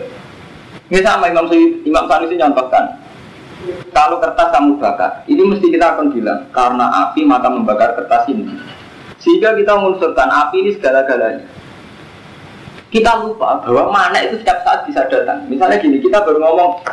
Ini 0.87 1.03
sama 1.03 1.27
Imam 1.27 1.51
Imam 1.83 2.05
Sanusi 2.07 2.39
nyontohkan. 2.39 3.03
Kalau 3.95 4.19
kertas 4.19 4.51
kamu 4.51 4.75
bakar, 4.75 5.23
ini 5.23 5.39
mesti 5.39 5.71
kita 5.71 5.95
akan 5.95 6.11
bilang 6.11 6.51
karena 6.51 6.83
api 7.07 7.23
maka 7.23 7.47
membakar 7.47 7.95
kertas 7.95 8.27
ini. 8.27 8.59
Sehingga 9.23 9.55
kita 9.55 9.79
mengunsurkan 9.79 10.27
api 10.27 10.55
ini 10.67 10.71
segala-galanya. 10.75 11.47
Kita 12.91 13.23
lupa 13.23 13.63
bahwa 13.63 13.89
mana 13.89 14.19
itu 14.19 14.35
setiap 14.37 14.67
saat 14.67 14.83
bisa 14.83 15.07
datang. 15.07 15.47
Misalnya 15.47 15.79
gini, 15.79 16.03
kita 16.03 16.21
baru 16.27 16.43
ngomong 16.43 16.83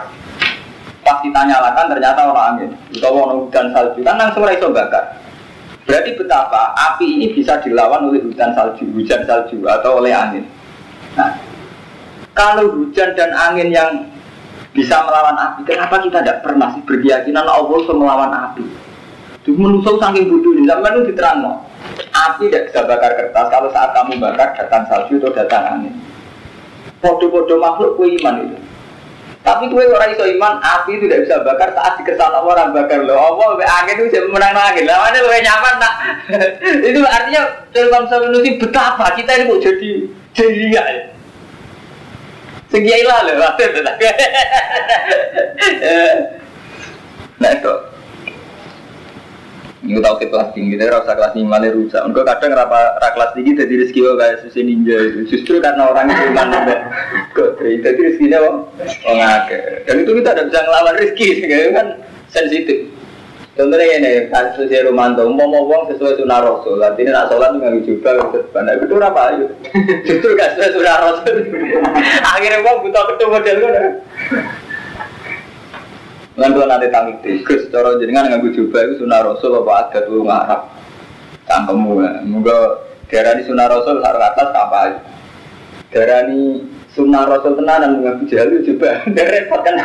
pas 1.03 1.19
kita 1.27 1.41
nyalakan 1.43 1.91
ternyata 1.91 2.21
orang 2.31 2.47
angin, 2.55 2.71
atau 2.97 3.11
orang 3.19 3.39
hujan 3.45 3.67
salju 3.75 4.01
kan 4.07 4.15
langsung 4.15 4.47
iso 4.47 4.71
bakar. 4.71 5.05
Berarti 5.89 6.11
betapa 6.15 6.77
api 6.77 7.07
ini 7.19 7.27
bisa 7.33 7.57
dilawan 7.65 8.13
oleh 8.13 8.21
hujan 8.23 8.53
salju, 8.53 8.85
hujan 8.93 9.25
salju 9.25 9.59
atau 9.65 9.99
oleh 9.99 10.13
angin. 10.13 10.45
Nah, 11.17 11.35
kalau 12.37 12.73
hujan 12.79 13.17
dan 13.19 13.33
angin 13.35 13.73
yang 13.73 13.91
bisa 14.71 15.03
melawan 15.03 15.35
api, 15.35 15.67
kenapa 15.67 15.99
kita 15.99 16.23
tidak 16.23 16.47
pernah 16.47 16.71
sih 16.77 16.83
berkeyakinan 16.87 17.43
Allah 17.43 17.75
bisa 17.81 17.95
melawan 17.97 18.31
api? 18.31 18.65
Itu 19.41 19.57
menusuk 19.57 19.99
saking 19.99 20.29
bodoh 20.29 20.53
ini, 20.53 20.69
zaman 20.69 21.01
itu 21.01 21.17
diterang. 21.17 21.65
Api 22.13 22.53
tidak 22.53 22.71
bisa 22.71 22.81
bakar 22.85 23.13
kertas, 23.17 23.47
kalau 23.49 23.69
saat 23.73 23.91
kamu 23.97 24.21
bakar 24.21 24.53
datang 24.53 24.85
salju 24.87 25.17
atau 25.17 25.33
datang 25.33 25.65
angin. 25.65 25.95
Bodoh-bodoh 27.01 27.57
makhluk 27.57 27.97
ku 27.97 28.05
iman 28.05 28.47
itu. 28.47 28.59
Tapi 29.51 29.67
kue 29.67 29.83
orang 29.83 30.15
iso 30.15 30.23
iman, 30.39 30.63
api 30.63 30.95
itu 30.95 31.11
tidak 31.11 31.27
bisa 31.27 31.43
bakar 31.43 31.75
saat 31.75 31.99
dikesan 31.99 32.31
orang 32.31 32.71
bakar 32.71 33.03
loh. 33.03 33.19
Allah 33.19 33.59
angin 33.83 33.99
itu 33.99 34.15
bisa 34.15 34.31
menang 34.31 34.55
angin. 34.55 34.87
Lah 34.87 35.11
mana 35.11 35.19
kue 35.27 35.43
nyaman 35.43 35.75
nak? 35.83 35.95
itu 36.95 37.03
artinya 37.03 37.43
dalam 37.75 38.07
manusia 38.07 38.55
betapa 38.63 39.11
kita 39.19 39.43
ini 39.43 39.51
mau 39.51 39.59
jadi 39.59 39.91
jadi 40.39 40.65
ya. 40.71 40.83
Lah 43.03 43.19
lho, 43.27 43.35
Nah 47.43 47.51
itu 47.51 47.75
ini 49.81 49.97
tahu 49.97 50.21
ke 50.21 50.29
kelas 50.29 50.53
tinggi, 50.53 50.77
tapi 50.77 50.93
rasa 50.93 51.17
kelas 51.17 51.33
tinggi 51.33 51.49
malah 51.49 51.73
rusak. 51.73 52.05
Enggak 52.05 52.37
kadang 52.37 52.53
rapa 52.53 53.01
kelas 53.01 53.33
tinggi 53.33 53.57
jadi 53.57 53.75
rezeki 53.81 54.01
lo 54.05 54.13
kayak 54.21 54.45
susi 54.45 54.61
ninja 54.61 54.97
itu. 55.01 55.21
Justru 55.33 55.57
karena 55.57 55.89
orang 55.89 56.13
itu 56.13 56.23
iman 56.37 56.49
kok 57.33 57.49
jadi 57.65 57.97
rezekinya 57.97 58.39
wong 58.45 58.57
ngake. 59.09 59.59
Dan 59.89 59.95
itu 60.05 60.11
kita 60.21 60.31
tidak 60.37 60.47
bisa 60.53 60.61
ngelawan 60.69 60.95
rezeki, 61.01 61.29
kan 61.73 61.87
sensitif. 62.29 62.79
Contohnya 63.59 63.99
ini, 63.99 64.13
kasus 64.31 64.73
si 64.73 64.77
Romanto, 64.81 65.27
mau 65.27 65.45
mau 65.45 65.69
uang 65.69 65.93
sesuai 65.93 66.17
sunnah 66.17 66.41
Rasul, 66.41 66.81
artinya 66.81 67.25
nak 67.25 67.29
sholat 67.29 67.51
nggak 67.61 67.83
juga, 67.85 68.17
karena 68.57 68.79
itu 68.79 68.95
apa 68.97 69.23
itu? 69.37 69.47
Justru 70.07 70.39
gak 70.39 70.57
sesuai 70.57 70.71
sunnah 70.81 70.97
Rasul. 71.03 71.37
Akhirnya 72.39 72.63
uang 72.65 72.77
butuh 72.89 73.05
ketemu 73.11 73.29
model 73.37 73.57
kan? 73.61 73.85
Lan 76.41 76.57
tuh 76.57 76.65
nanti 76.65 76.89
tanggung 76.89 77.21
tikus, 77.21 77.69
cara 77.69 78.01
jenengan 78.01 78.33
nggak 78.33 78.57
coba 78.57 78.79
itu 78.89 79.05
sunnah 79.05 79.21
rasul 79.21 79.61
apa 79.61 79.73
ada 79.77 79.99
tuh 80.09 80.25
ngarap. 80.25 80.63
Cangkemmu 81.45 82.01
ya, 82.01 82.11
moga 82.25 82.81
darah 83.13 83.37
di 83.37 83.45
sunnah 83.45 83.69
rasul 83.69 84.01
taruh 84.01 84.25
atas 84.25 84.49
apa 84.49 84.77
aja. 84.89 85.01
Darah 85.93 86.25
ini 86.33 86.65
sunnah 86.97 87.29
rasul 87.29 87.61
tenanan 87.61 88.01
nggak 88.01 88.25
jalu 88.33 88.65
coba, 88.73 89.05
repot 89.37 89.61
kan 89.61 89.85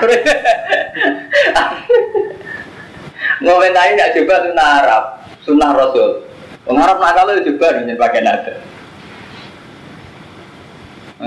Ngomentari 3.43 3.91
nggak 3.99 4.13
coba 4.15 4.35
sunnah 4.47 4.67
Arab, 4.79 5.03
sunnah 5.43 5.71
rasul. 5.75 6.23
Pengarap 6.63 7.03
nakal 7.03 7.35
coba 7.35 7.67
nih 7.83 7.99
pakai 7.99 8.23
nada. 8.23 8.55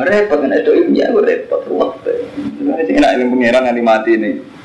Repot 0.08 0.40
kan 0.40 0.56
itu 0.56 0.72
ilmiah, 0.72 1.12
repot 1.12 1.68
ruwet. 1.68 2.00
Ini 2.56 2.96
enak 2.96 3.12
ini 3.12 3.24
pengiran 3.28 3.68
nanti 3.68 3.82
mati 3.84 4.12
nih. 4.16 4.56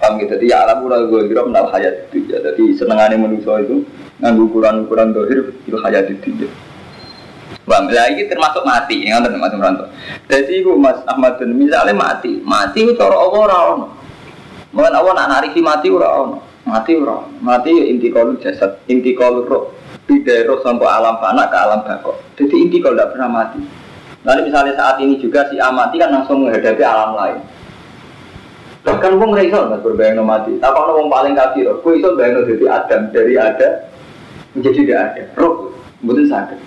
Paham 0.00 0.16
gitu, 0.16 0.32
jadi 0.32 0.44
ya 0.48 0.56
alam 0.64 0.88
gue 0.88 1.28
kira 1.28 1.44
menal 1.44 1.68
hayat 1.68 2.08
ya. 2.08 2.40
Jadi 2.40 2.72
senengannya 2.72 3.20
manusia 3.20 3.60
itu 3.60 3.84
nganggu 4.16 4.48
ukuran-ukuran 4.48 5.12
dohir 5.12 5.52
itu 5.68 5.76
hayat 5.76 6.08
itu 6.08 6.32
ya. 6.40 6.48
Bang, 7.68 7.86
lah 7.92 8.08
ini 8.08 8.24
termasuk 8.24 8.64
mati, 8.64 9.04
yang 9.04 9.20
ngerti 9.20 9.36
Mas 9.36 9.52
Meranto. 9.52 9.84
Jadi 10.26 10.64
itu 10.64 10.72
Mas 10.80 11.04
Ahmad 11.04 11.36
dan 11.36 11.52
misalnya 11.52 11.92
mati, 11.92 12.40
mati 12.40 12.82
itu 12.82 12.96
cara 12.96 13.12
Allah 13.12 13.42
rawon. 13.46 13.80
Mungkin 14.72 14.94
Allah 14.96 15.12
nak 15.20 15.28
nariki 15.36 15.60
mati 15.60 15.92
rawon, 15.92 16.40
mati 16.64 16.96
rawon, 16.96 17.28
mati 17.44 17.70
ya 17.70 17.84
inti 17.84 18.08
kalu 18.08 18.40
jasad, 18.40 18.80
inti 18.88 19.12
kalu 19.12 19.44
roh, 19.44 19.76
tidak 20.08 20.48
roh 20.48 20.58
sampai 20.64 20.88
alam 20.88 21.20
fana 21.20 21.44
ke 21.46 21.56
alam 21.60 21.84
bakok. 21.84 22.16
Jadi 22.40 22.54
inti 22.56 22.80
kalau 22.80 22.96
tidak 22.96 23.10
pernah 23.12 23.28
mati. 23.28 23.60
Nanti 24.24 24.40
misalnya 24.48 24.72
saat 24.74 24.96
ini 25.04 25.20
juga 25.20 25.44
si 25.52 25.60
amati 25.60 26.00
kan 26.00 26.10
langsung 26.10 26.48
menghadapi 26.48 26.82
alam 26.82 27.12
lain. 27.18 27.38
Bahkan 28.80 29.12
wong 29.20 29.36
ra 29.36 29.44
iso 29.44 29.68
mas 29.68 29.84
berbayang 29.84 30.24
mati. 30.24 30.56
Tak 30.56 30.72
ono 30.72 31.04
wong 31.04 31.08
paling 31.12 31.36
kafir, 31.36 31.68
kowe 31.84 31.92
iso 31.92 32.16
bayang 32.16 32.48
jadi 32.48 32.64
Adam 32.80 33.02
dari 33.12 33.34
ada 33.36 33.68
menjadi 34.56 34.78
tidak 34.80 35.00
ada. 35.04 35.22
Roh, 35.36 35.76
mboten 36.00 36.24
sadar. 36.24 36.60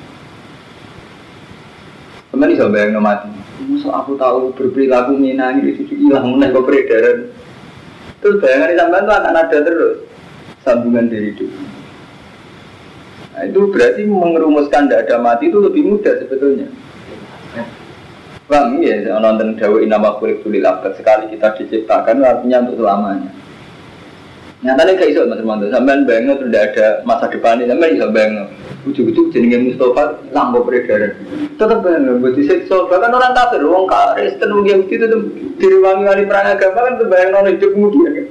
Teman 2.30 2.54
iso 2.54 2.70
bayang 2.70 3.02
mati. 3.02 3.30
Masa 3.64 3.90
aku 3.96 4.14
tahu 4.20 4.54
berperilaku 4.54 5.18
minangi 5.18 5.74
itu 5.74 5.94
hilang 5.98 6.38
mulai 6.38 6.54
kok 6.54 6.66
peredaran. 6.68 7.34
Terus 8.22 8.40
bayangan 8.40 8.78
sampean 8.78 9.04
tuh 9.10 9.16
akan 9.18 9.36
ada 9.36 9.58
terus 9.64 9.98
sambungan 10.64 11.10
dari 11.10 11.34
itu. 11.34 11.46
Nah, 13.34 13.44
itu 13.50 13.60
berarti 13.74 14.06
mengerumuskan 14.06 14.86
tidak 14.86 15.10
ada 15.10 15.18
mati 15.18 15.50
itu 15.50 15.58
lebih 15.58 15.82
mudah 15.90 16.14
sebetulnya. 16.22 16.70
Iya, 18.54 19.10
saya 19.10 19.18
nonton 19.18 19.58
Dawa 19.58 19.82
Inama 19.82 20.14
Kulik 20.22 20.46
Tulil 20.46 20.62
Abad 20.62 20.94
Sekali 20.94 21.26
kita 21.34 21.58
diciptakan 21.58 22.22
artinya 22.22 22.62
untuk 22.62 22.86
selamanya. 22.86 23.32
Nyatanya 24.64 24.96
gak 24.96 25.10
iso 25.12 25.28
Mas 25.28 25.42
Romanto, 25.44 25.68
sampean 25.74 26.08
banget 26.08 26.40
tidak 26.40 26.64
ada 26.72 26.88
masa 27.04 27.28
depan 27.28 27.60
ini, 27.60 27.68
sampean 27.68 27.98
iso 27.98 28.08
banget 28.14 28.48
Ujuk-ujuk 28.84 29.32
jenenge 29.32 29.74
Mustafa 29.74 30.24
lampu 30.32 30.64
peredaran. 30.64 31.16
Tetap 31.56 31.84
banget, 31.84 32.20
buat 32.20 32.36
disiksa, 32.36 32.88
bahkan 32.88 33.16
orang 33.16 33.36
kafir, 33.36 33.64
orang 33.64 33.88
Kristen, 34.16 34.52
orang 34.52 34.68
Yahudi 34.68 34.96
itu 35.00 35.18
diruangi-wangi 35.60 36.28
perang 36.28 36.48
agama 36.52 36.80
kan 36.84 36.94
itu 37.00 37.06
bayang 37.08 37.32
non 37.32 37.48
hidup 37.48 37.72
kemudian 37.72 38.12
kan. 38.12 38.26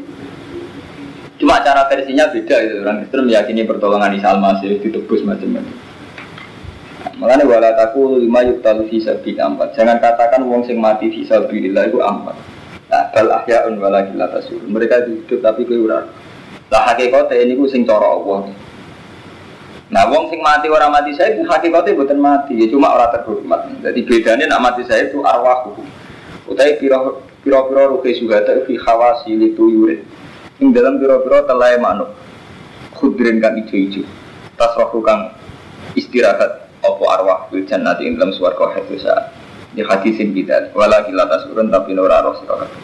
Cuma 1.41 1.65
cara 1.65 1.89
versinya 1.89 2.29
beda 2.29 2.57
itu, 2.65 2.75
orang 2.85 2.97
Kristen 3.01 3.21
meyakini 3.29 3.63
pertolongan 3.65 4.13
Isa 4.17 4.29
Al-Masih 4.33 4.81
ditebus 4.85 5.25
macam-macam 5.25 5.92
Makanya 7.19 7.45
wala 7.47 7.71
taku 7.75 8.19
lima 8.19 8.43
yuk 8.47 8.62
talu 8.62 8.87
visa 8.87 9.19
bin 9.23 9.38
ampat. 9.38 9.75
Jangan 9.75 9.99
katakan 9.99 10.43
wong 10.47 10.67
sing 10.67 10.79
mati 10.79 11.11
visa 11.11 11.43
bilillah 11.47 11.91
itu 11.91 11.99
ampat. 11.99 12.35
Nah, 12.93 13.09
bal 13.11 13.31
ahyaun 13.43 13.81
wala 13.81 14.05
gila 14.07 14.29
tasur. 14.31 14.61
Mereka 14.69 15.09
hidup 15.09 15.41
tapi 15.43 15.65
kue 15.65 15.81
ura. 15.81 16.07
Lah 16.73 16.93
ini 16.97 17.57
ku 17.57 17.67
sing 17.69 17.85
cara 17.85 18.05
Allah. 18.05 18.49
Nah, 19.93 20.09
wong 20.09 20.33
sing 20.33 20.41
mati 20.41 20.73
orang 20.73 20.88
mati 20.88 21.12
saya 21.12 21.37
itu 21.37 21.45
hakikatnya 21.45 21.93
bukan 22.01 22.17
mati, 22.17 22.57
ya 22.57 22.65
cuma 22.73 22.97
orang 22.97 23.12
terhormat. 23.12 23.61
Jadi 23.85 24.01
bedanya 24.09 24.45
nak 24.57 24.73
mati 24.73 24.83
saya 24.88 25.05
itu 25.11 25.21
arwah. 25.21 25.69
Utai 26.49 26.81
piro 26.81 27.21
piro 27.45 27.69
piro 27.69 27.83
ruke 27.97 28.09
juga 28.17 28.41
tak 28.41 28.65
fi 28.65 28.81
khawasi 28.81 29.37
litu 29.37 29.69
yurid. 29.69 30.01
Ing 30.65 30.73
dalam 30.73 30.97
piro 30.97 31.21
piro 31.21 31.45
telai 31.45 31.77
manuk. 31.77 32.09
Khudrin 32.97 33.37
kan 33.43 33.59
ijo-ijo. 33.59 34.07
Tasrohu 34.57 35.05
kang 35.05 35.33
istirahat 35.93 36.62
opo 37.03 37.11
arwah 37.11 37.51
fil 37.51 37.67
jannati 37.67 38.07
ing 38.07 38.15
dalam 38.15 38.31
swarga 38.31 38.79
haitsu 38.79 39.03
saat. 39.03 39.35
Di 39.75 39.83
hadisin 39.83 40.31
kita 40.31 40.71
wala 40.71 41.03
kita 41.03 41.27
tasurun 41.27 41.67
tapi 41.67 41.99
ora 41.99 42.23
roh 42.23 42.38
sira 42.38 42.62
kabeh 42.62 42.83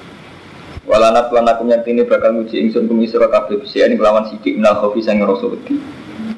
wala 0.89 1.13
natuan 1.15 1.47
aku 1.47 1.69
nyatine 1.69 2.03
bakal 2.09 2.35
nguji 2.35 2.65
ingsun 2.65 2.91
kumi 2.91 3.07
sira 3.07 3.31
kabeh 3.31 3.63
ini 3.63 3.95
kelawan 3.95 4.27
sidik 4.27 4.59
minal 4.59 4.75
khofi 4.83 5.07
sang 5.07 5.23
rasa 5.23 5.47
wedi. 5.47 5.79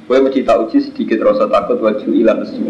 Kowe 0.04 0.18
mesti 0.20 0.42
tak 0.42 0.58
uji 0.66 0.90
sedikit 0.90 1.22
rasa 1.24 1.48
takut 1.48 1.80
waju 1.80 2.08
ilan 2.12 2.44
nesu 2.44 2.60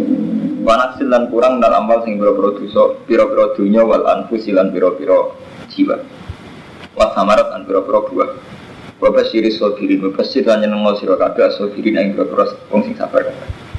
wanak 0.63 1.01
silan 1.01 1.27
kurang 1.33 1.59
dalam 1.59 1.89
amal 1.89 2.05
sing 2.05 2.21
biro-biro 2.21 2.53
dosa 2.55 3.01
biro-biro 3.09 3.57
dunya 3.57 3.81
wal 3.81 4.05
anfus 4.07 4.45
ilan 4.47 4.71
biro-biro 4.71 5.35
jiwa. 5.73 5.99
Wa 6.95 7.17
samarat 7.17 7.51
an 7.57 7.65
biro-biro 7.65 8.13
buah. 8.13 8.31
Bapak 9.01 9.33
siris 9.33 9.57
sofirin, 9.57 10.05
bapak 10.05 10.29
sir 10.29 10.45
hanya 10.45 10.69
nengol 10.69 11.01
siro 11.01 11.17
kabeh 11.17 11.49
sofirin 11.57 11.97
yang 11.97 12.13
biro-biro 12.13 12.45
wong 12.69 12.85
sing 12.85 12.93
sabar. 12.93 13.25
kabeh 13.25 13.70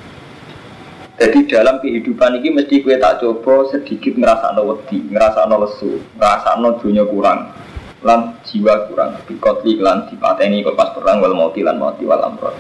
jadi 1.21 1.39
dalam 1.45 1.77
kehidupan 1.85 2.41
ini 2.41 2.49
mesti 2.49 2.81
gue 2.81 2.97
tak 2.97 3.21
coba 3.21 3.69
sedikit 3.69 4.17
ngerasa 4.17 4.57
no 4.57 4.73
wedi, 4.73 5.05
ngerasa 5.05 5.45
no 5.45 5.61
lesu, 5.61 6.01
ngerasa 6.17 6.57
no 6.57 6.81
dunia 6.81 7.05
kurang, 7.05 7.53
lan 8.01 8.41
jiwa 8.41 8.89
kurang, 8.89 9.13
bikotli 9.29 9.77
lan 9.77 10.09
dipateni 10.09 10.65
kok 10.65 10.73
pas 10.73 10.89
perang 10.97 11.21
wal 11.21 11.37
mauti 11.37 11.61
lan 11.61 11.77
mauti 11.77 12.09
wal 12.09 12.25
amrod. 12.25 12.57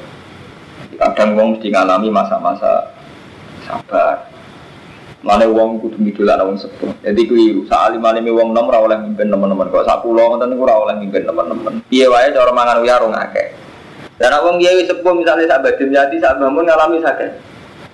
Kadang 0.93 1.33
wong 1.33 1.57
mesti 1.57 1.73
ngalami 1.73 2.13
masa-masa 2.13 2.93
sabar. 3.65 4.29
Mana 5.25 5.49
wong 5.49 5.81
kudu 5.81 5.97
ngidolan 5.97 6.45
wong 6.45 6.61
sepuh. 6.61 6.93
Jadi 7.01 7.21
kuwi 7.25 7.65
sak 7.65 7.89
alim-alime 7.89 8.29
wong 8.29 8.53
nom 8.53 8.69
ora 8.69 8.85
oleh 8.85 9.01
mimpin 9.01 9.33
teman-teman 9.33 9.73
kok 9.73 9.89
sak 9.89 10.05
pulau 10.05 10.37
ngoten 10.37 10.53
niku 10.53 10.69
ora 10.69 10.77
oleh 10.85 11.01
mimpin 11.01 11.25
teman-teman. 11.25 11.81
Piye 11.89 12.05
wae 12.05 12.29
cara 12.29 12.53
mangan 12.53 12.85
uyarung 12.85 13.17
akeh. 13.17 13.57
Dan 14.21 14.37
wong 14.45 14.61
kiai 14.61 14.85
sepuh 14.85 15.17
misalnya 15.17 15.49
sak 15.49 15.65
badim 15.65 15.89
yati 15.89 16.21
sak 16.21 16.37
bangun 16.37 16.69
ngalami 16.69 17.01
sakit. 17.01 17.50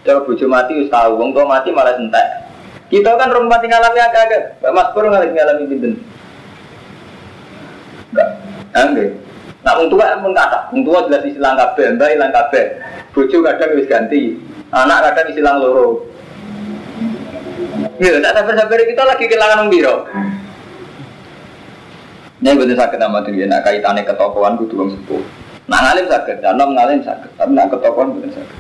Kalau 0.08 0.24
bojo 0.24 0.48
mati 0.48 0.72
wis 0.80 0.88
tahu, 0.88 1.20
wong 1.20 1.36
tua 1.36 1.44
mati 1.44 1.68
malah 1.76 2.00
entek. 2.00 2.48
Kita 2.88 3.20
kan 3.20 3.28
rumah 3.28 3.60
mati 3.60 3.68
ngalami 3.68 4.00
agak-agak. 4.00 4.64
Mas 4.72 4.88
Pur 4.96 5.04
ngalami 5.04 5.36
ngalami 5.36 5.64
pinten. 5.68 5.94
Enggak. 8.16 8.30
Enggak. 8.72 9.12
Nah, 9.68 9.76
wong 9.76 9.92
tua 9.92 10.16
emang 10.16 10.32
kata, 10.32 10.72
wong 10.72 10.88
tua 10.88 11.12
jelas 11.12 11.28
isilang 11.28 11.60
kabeh, 11.60 12.00
mbak 12.00 12.16
ilang 12.16 12.32
kabeh. 12.32 12.80
Bojo 13.12 13.44
kadang 13.44 13.76
wis 13.76 13.92
ganti, 13.92 14.40
anak 14.72 15.12
kadang 15.12 15.28
isilang 15.36 15.60
loro. 15.60 16.08
Iya, 18.00 18.24
tak 18.24 18.40
sabar-sabar 18.40 18.80
kita 18.88 19.04
lagi 19.04 19.28
kehilangan 19.28 19.68
wong 19.68 19.70
biro. 19.76 20.08
Ini 22.38 22.56
betul 22.56 22.80
sakit 22.80 22.96
nama 22.96 23.20
diri, 23.28 23.44
nak 23.44 23.68
kaitannya 23.68 24.08
ketokohan 24.08 24.56
kudu 24.56 24.80
wong 24.80 24.90
sepuh. 24.96 25.20
Nah 25.68 25.84
ngalim 25.84 26.08
sakit, 26.08 26.40
jangan 26.40 26.70
ngalim 26.72 27.04
sakit, 27.04 27.32
tapi 27.36 27.52
nak 27.52 27.68
ketokohan 27.76 28.16
betul 28.16 28.40
sakit. 28.40 28.58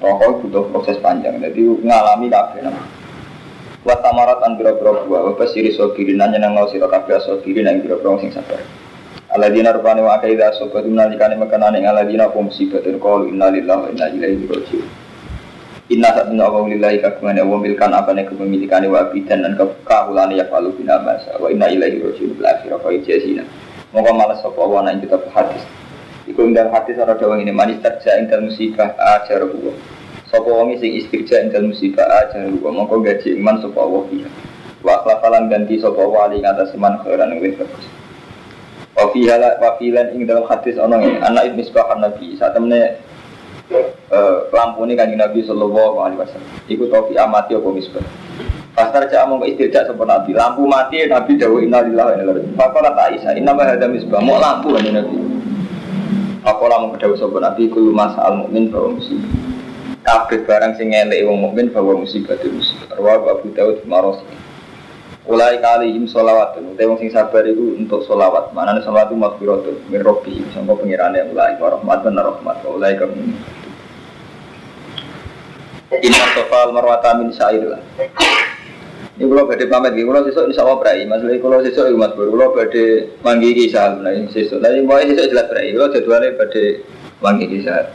Rokok 0.00 0.44
butuh 0.44 0.64
proses 0.72 0.96
panjang, 1.00 1.40
jadi 1.40 1.60
ngalami 1.84 2.26
kabeh 2.32 2.60
nama. 2.64 2.82
Wa 3.84 4.00
tamarat 4.00 4.40
an 4.40 4.56
biro-biro 4.56 5.04
buah, 5.04 5.28
wa 5.28 5.32
basiri 5.36 5.72
sogirin, 5.76 6.16
nanya 6.16 6.40
nang 6.40 6.56
ngau 6.56 6.72
siro 6.72 6.88
kabeh 6.88 7.20
sogirin, 7.20 7.68
nang 7.68 7.84
biro-biro 7.84 8.16
sing 8.20 8.32
sabar. 8.32 8.60
Aladina 9.34 9.74
rupani 9.74 9.98
wa 9.98 10.14
akaidah 10.14 10.54
sobat 10.54 10.86
nalikani 10.86 11.34
makanane 11.34 11.82
aladina 11.82 12.30
pun 12.30 12.46
musibatin 12.46 13.02
qalu 13.02 13.34
inna 13.34 13.50
lillahi 13.50 13.80
wa 13.82 13.88
inna 13.90 14.06
ilaihi 14.14 14.46
raji'un. 14.46 14.88
Inna 15.90 16.08
saat 16.14 16.30
inna 16.30 16.46
Allah 16.46 16.70
lillahi 16.70 17.02
kagungan 17.02 17.92
apa 17.92 18.14
nih 18.14 18.30
kepemilikan 18.30 18.86
wa 18.86 19.10
dan 19.10 19.52
kekahulan 19.58 20.30
ya 20.38 20.46
falu 20.46 20.70
bina 20.78 21.02
masa 21.02 21.34
wa 21.42 21.50
inna 21.50 21.66
ilaihi 21.66 21.98
raji'un 21.98 22.30
bil 22.38 22.46
akhirah 22.46 22.78
fa 22.78 22.88
ijazina. 22.94 23.42
Moga 23.90 24.14
malas 24.14 24.38
sapa 24.38 24.62
wa 24.62 24.86
nang 24.86 25.02
kita 25.02 25.18
hadis. 25.34 25.66
Iku 26.24 26.40
dalam 26.56 26.72
hadis 26.72 26.96
orang 26.96 27.20
Jawa 27.20 27.36
ini 27.36 27.52
manis 27.52 27.84
terja 27.84 28.16
ing 28.16 28.32
musibah 28.32 28.96
ajar 28.96 29.44
buah 29.44 29.76
Sapa 30.34 30.50
wong 30.50 30.74
sing 30.82 30.98
istirja 30.98 31.46
ing 31.46 31.54
dalem 31.54 31.70
musibah 31.70 32.02
aja 32.10 32.42
wa 32.58 32.74
mongko 32.74 33.06
gaji 33.06 33.38
iman 33.38 33.62
sapa 33.62 33.78
Allah 33.78 34.02
fiha. 34.10 34.30
Wa 34.82 35.46
ganti 35.46 35.78
sapa 35.78 36.02
wali 36.02 36.42
ngatas 36.42 36.74
iman 36.74 36.98
khairan 37.06 37.38
luwih 37.38 37.54
bagus. 37.54 37.86
Wa 38.98 39.14
fi 39.14 39.30
hala 39.30 39.54
ing 40.10 40.26
dalam 40.26 40.42
hadis 40.50 40.74
ana 40.74 40.98
anak 40.98 41.54
ibn 41.54 41.62
misbah 41.62 41.86
nabi 41.94 42.34
saat 42.34 42.50
temene 42.50 42.98
eh, 44.10 44.36
lampu 44.50 44.82
ini 44.82 44.98
kanjeng 44.98 45.22
Nabi 45.22 45.46
sallallahu 45.46 46.02
alaihi 46.02 46.18
wasallam. 46.18 46.50
Iku 46.66 46.90
topi 46.90 47.14
amati 47.14 47.54
apa 47.54 47.68
misbah. 47.70 48.02
Pasar 48.74 49.06
cak 49.06 49.30
mau 49.30 49.38
istirja 49.46 49.86
sapa 49.86 50.02
nabi 50.02 50.34
lampu 50.34 50.66
mati 50.66 50.98
nabi 51.06 51.38
wa 51.38 51.62
inna 51.62 51.78
ilaihi 51.86 52.26
raji'un. 52.26 52.58
Faqala 52.58 52.90
ta 52.90 53.06
Aisyah 53.06 53.38
inna 53.38 53.54
ma 53.54 53.70
hadza 53.70 53.86
misbah 53.86 54.18
mau 54.18 54.42
lampu 54.42 54.74
kanjeng 54.74 54.98
Nabi. 54.98 55.33
Lah 56.44 56.60
mau 56.60 56.92
dawuh 56.92 57.16
sapa 57.16 57.40
nabi 57.40 57.72
kulo 57.72 57.96
masal 57.96 58.44
mukmin 58.44 58.68
bahwa 58.68 59.00
musibah. 59.00 59.32
Kabeh 60.04 60.44
barang 60.44 60.76
sing 60.76 60.92
ngelek 60.92 61.24
wong 61.24 61.40
mukmin 61.40 61.72
bahwa 61.72 62.04
musibah 62.04 62.36
itu 62.36 62.52
musibah. 62.52 63.00
Rawa 63.00 63.40
Abu 63.40 63.48
Dawud 63.56 63.80
marosi. 63.88 64.28
Ulai 65.24 65.56
kali 65.56 65.96
im 65.96 66.04
solawatun, 66.04 66.76
utai 66.76 66.84
wong 66.84 67.00
sing 67.00 67.08
sabar 67.08 67.48
itu 67.48 67.80
untuk 67.80 68.04
solawat. 68.04 68.52
Mana 68.52 68.76
nih 68.76 68.84
solawat 68.84 69.08
itu 69.08 69.16
makfiratun, 69.16 69.76
min 69.88 70.04
robi, 70.04 70.44
pengirannya 70.52 71.32
ulai 71.32 71.56
warahmat 71.56 72.04
dan 72.04 72.20
rahmat, 72.20 72.60
ulai 72.68 72.92
kamu. 72.92 73.32
Inna 76.04 76.24
sofal 76.36 76.76
marwata 76.76 77.16
min 77.16 77.32
syair 77.32 77.64
lah. 77.72 77.80
Ini 79.14 79.30
kalau 79.30 79.46
badai 79.46 79.70
pamit, 79.70 79.94
kalau 79.94 80.26
sesuk 80.26 80.50
insya 80.50 80.66
Allah 80.66 80.82
berai. 80.82 81.06
Masalah 81.06 81.38
kalau 81.38 81.62
sesuk 81.62 81.86
itu 81.86 81.94
mas 81.94 82.10
bro, 82.18 82.34
kalau 82.34 82.50
badai 82.50 83.06
manggi 83.22 83.50
kisah, 83.54 84.02
nah 84.02 84.10
sesuk. 84.26 84.58
Ini 84.58 84.82
mau 84.82 84.98
sesuk 84.98 85.30
jelas 85.30 85.46
berai. 85.46 85.70
Kalau 85.70 85.94
jadwalnya 85.94 86.34
badai 86.34 86.82
manggi 87.22 87.46
kisah. 87.46 87.94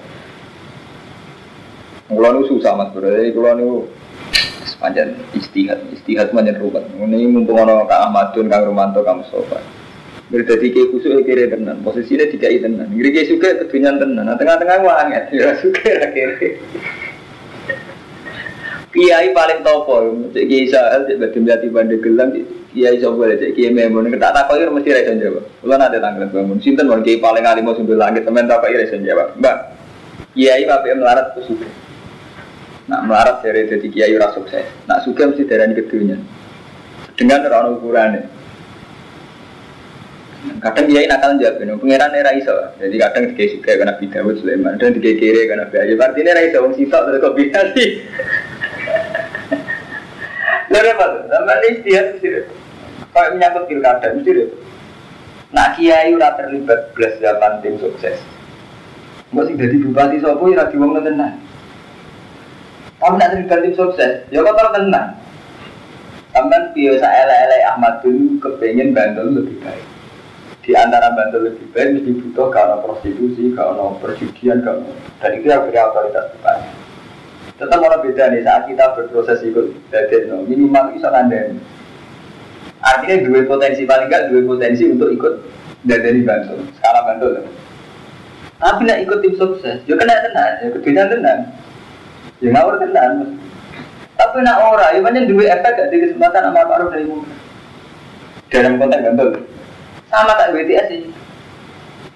Kalau 2.07 2.29
itu 2.39 2.55
susah 2.55 2.71
mas 2.79 2.89
bro, 2.95 3.11
jadi 3.11 3.35
kalau 3.35 3.51
itu 3.51 3.71
panjang 4.79 5.11
istihad, 5.35 5.79
istihad 5.91 6.31
panjang 6.31 6.55
ruwet. 6.55 6.87
Ini 6.95 7.27
mumpung 7.27 7.67
ono 7.67 7.83
Kak 7.83 7.99
Ahmadun, 8.07 8.47
Kang 8.47 8.63
Romanto, 8.63 9.03
Kang 9.03 9.19
Mustafa. 9.19 9.59
Berdadi 10.31 10.71
ke 10.71 10.87
kusuk 10.93 11.25
kiri 11.27 11.51
tenan, 11.51 11.83
posisinya 11.83 12.31
tiga 12.31 12.47
i 12.47 12.63
tenan. 12.63 12.87
Ngiri 12.95 13.11
ke 13.11 13.27
suka 13.27 13.65
ketunyan 13.65 13.99
tenan, 13.99 14.23
nah 14.23 14.39
tengah-tengah 14.39 14.77
wanget, 14.87 15.25
ya 15.35 15.51
suka 15.59 15.89
kiri. 16.15 16.55
Kiai 18.89 19.29
paling 19.37 19.61
topo, 19.61 20.01
cek 20.33 20.49
kiai 20.49 20.65
sahel, 20.65 21.05
cek 21.05 21.21
badim 21.21 21.45
jati 21.45 21.69
bandel 21.69 22.01
gelang, 22.01 22.33
kiai 22.73 22.97
coba 22.97 23.37
cek 23.37 23.53
kiai 23.53 23.69
memon, 23.69 24.09
kita 24.09 24.33
tak 24.33 24.49
kau 24.49 24.57
mesti 24.57 24.89
rasa 24.89 25.13
jawab. 25.13 25.45
Kalau 25.61 25.77
nanti 25.77 26.01
tanggal 26.01 26.25
bangun, 26.33 26.57
sinten 26.57 26.89
mau 26.89 26.97
kiai 26.97 27.21
paling 27.21 27.45
alim 27.45 27.69
mau 27.69 27.77
sambil 27.77 28.01
langit, 28.01 28.25
temen 28.25 28.49
tak 28.49 28.65
kau 28.65 28.73
rasa 28.73 28.97
jawab. 28.97 29.37
Mbak, 29.37 29.57
kiai 30.33 30.65
papi 30.65 30.87
melarat 30.97 31.37
tuh 31.37 31.45
suka. 31.53 31.69
Nak 32.89 33.01
melarat 33.05 33.45
dari 33.45 33.69
jadi 33.69 33.87
kiai 33.93 34.17
ora 34.17 34.33
sukses. 34.33 34.65
Nak 34.89 35.05
suka 35.05 35.21
mesti 35.29 35.45
darani 35.45 35.77
kedunya. 35.77 36.17
Dengan 37.13 37.45
orang 37.45 37.77
ukurannya. 37.77 38.21
Kadang 40.65 40.89
kiai 40.89 41.05
nakal 41.05 41.37
jawab, 41.37 41.61
no. 41.61 41.77
pangeran 41.77 42.17
era 42.17 42.33
iso. 42.33 42.57
Jadi 42.81 42.97
kadang 42.97 43.37
kiai 43.37 43.53
suka 43.53 43.69
karena 43.69 43.93
Dawud 44.01 44.41
Sulaiman, 44.41 44.81
dan 44.81 44.97
kiai 44.97 45.13
kiri 45.13 45.45
karena 45.45 45.69
Bayu. 45.69 45.93
Artinya 45.93 46.33
era 46.33 46.41
iso 46.41 46.57
wong 46.65 46.73
sitok 46.73 47.05
terus 47.05 47.21
kok 47.21 47.37
Lalu 50.79 50.95
apa 50.95 51.05
tuh? 51.11 51.21
Sama 51.27 51.53
ini 51.59 51.67
istihad 51.75 52.05
mesti 52.15 52.29
Kalau 53.11 53.29
menyangkut 53.35 53.63
pilkada 53.67 54.15
deh. 54.15 54.47
Nak 55.51 55.75
kiai 55.75 56.15
ora 56.15 56.39
terlibat 56.39 56.95
belas 56.95 57.19
zaman 57.19 57.59
tim 57.59 57.75
sukses. 57.83 58.15
Mbok 59.35 59.43
sing 59.43 59.59
dadi 59.59 59.75
bupati 59.83 60.23
sapa 60.23 60.39
ora 60.39 60.71
diwong 60.71 61.03
tenan. 61.03 61.35
Kamu 63.03 63.19
nak 63.19 63.29
terlibat 63.35 63.59
tim 63.59 63.73
sukses, 63.75 64.23
ya 64.31 64.39
kok 64.39 64.55
terus 64.55 64.75
tenang. 64.79 65.19
Sampai 66.29 66.71
biasa 66.71 67.07
elek-elek 67.09 67.61
Ahmad 67.75 67.93
dulu 68.05 68.37
kepengen 68.39 68.93
Bantul 68.95 69.35
lebih 69.35 69.57
baik. 69.65 69.83
Di 70.61 70.71
antara 70.77 71.11
Bantul 71.17 71.49
lebih 71.49 71.65
baik 71.73 71.97
mesti 71.97 72.11
butuh 72.23 72.47
karena 72.53 72.77
prostitusi, 72.85 73.51
karena 73.51 73.97
perjudian, 73.99 74.61
karena 74.61 74.93
dan 75.19 75.31
itu 75.35 75.47
yang 75.49 75.65
beri 75.65 75.81
otoritas 75.81 76.29
bupati. 76.37 76.69
Tetap 77.59 77.79
orang 77.83 78.07
beda 78.07 78.31
nih 78.31 78.41
saat 78.47 78.71
kita 78.71 78.95
berproses 78.95 79.43
ikut 79.43 79.75
dari 79.91 80.31
no, 80.31 80.47
minimal 80.47 80.95
bisa 80.95 81.11
nandeng. 81.11 81.59
Artinya 82.79 83.27
dua 83.27 83.43
potensi 83.43 83.83
paling 83.83 84.07
enggak 84.07 84.31
dua 84.31 84.41
potensi 84.47 84.87
untuk 84.87 85.11
ikut 85.11 85.33
dari 85.83 86.23
Bantul, 86.23 86.63
skala 86.79 87.03
Bantul. 87.03 87.43
Tapi 88.59 88.87
nak 88.87 89.03
ikut 89.03 89.19
tim 89.19 89.35
sukses, 89.35 89.83
juga 89.83 90.07
kena 90.07 90.23
tenang, 90.23 90.51
ya 90.63 90.67
keduanya 90.71 91.03
tenang. 91.11 91.39
Ya 92.39 92.47
ngawur 92.55 92.79
tenan. 92.79 93.39
Tapi 94.15 94.35
nak 94.43 94.59
ora, 94.63 94.95
ya 94.95 94.99
banyak 95.03 95.27
dua 95.27 95.59
efek 95.59 95.75
gak 95.79 95.91
di 95.91 96.03
kesempatan 96.03 96.51
sama 96.51 96.63
Pak 96.63 96.91
dari 96.91 97.07
muka. 97.07 97.31
Dalam 98.51 98.79
konteks 98.79 99.03
gantol. 99.03 99.29
Sama 100.07 100.35
tak 100.35 100.51
BTS 100.55 100.85
sih. 100.91 101.01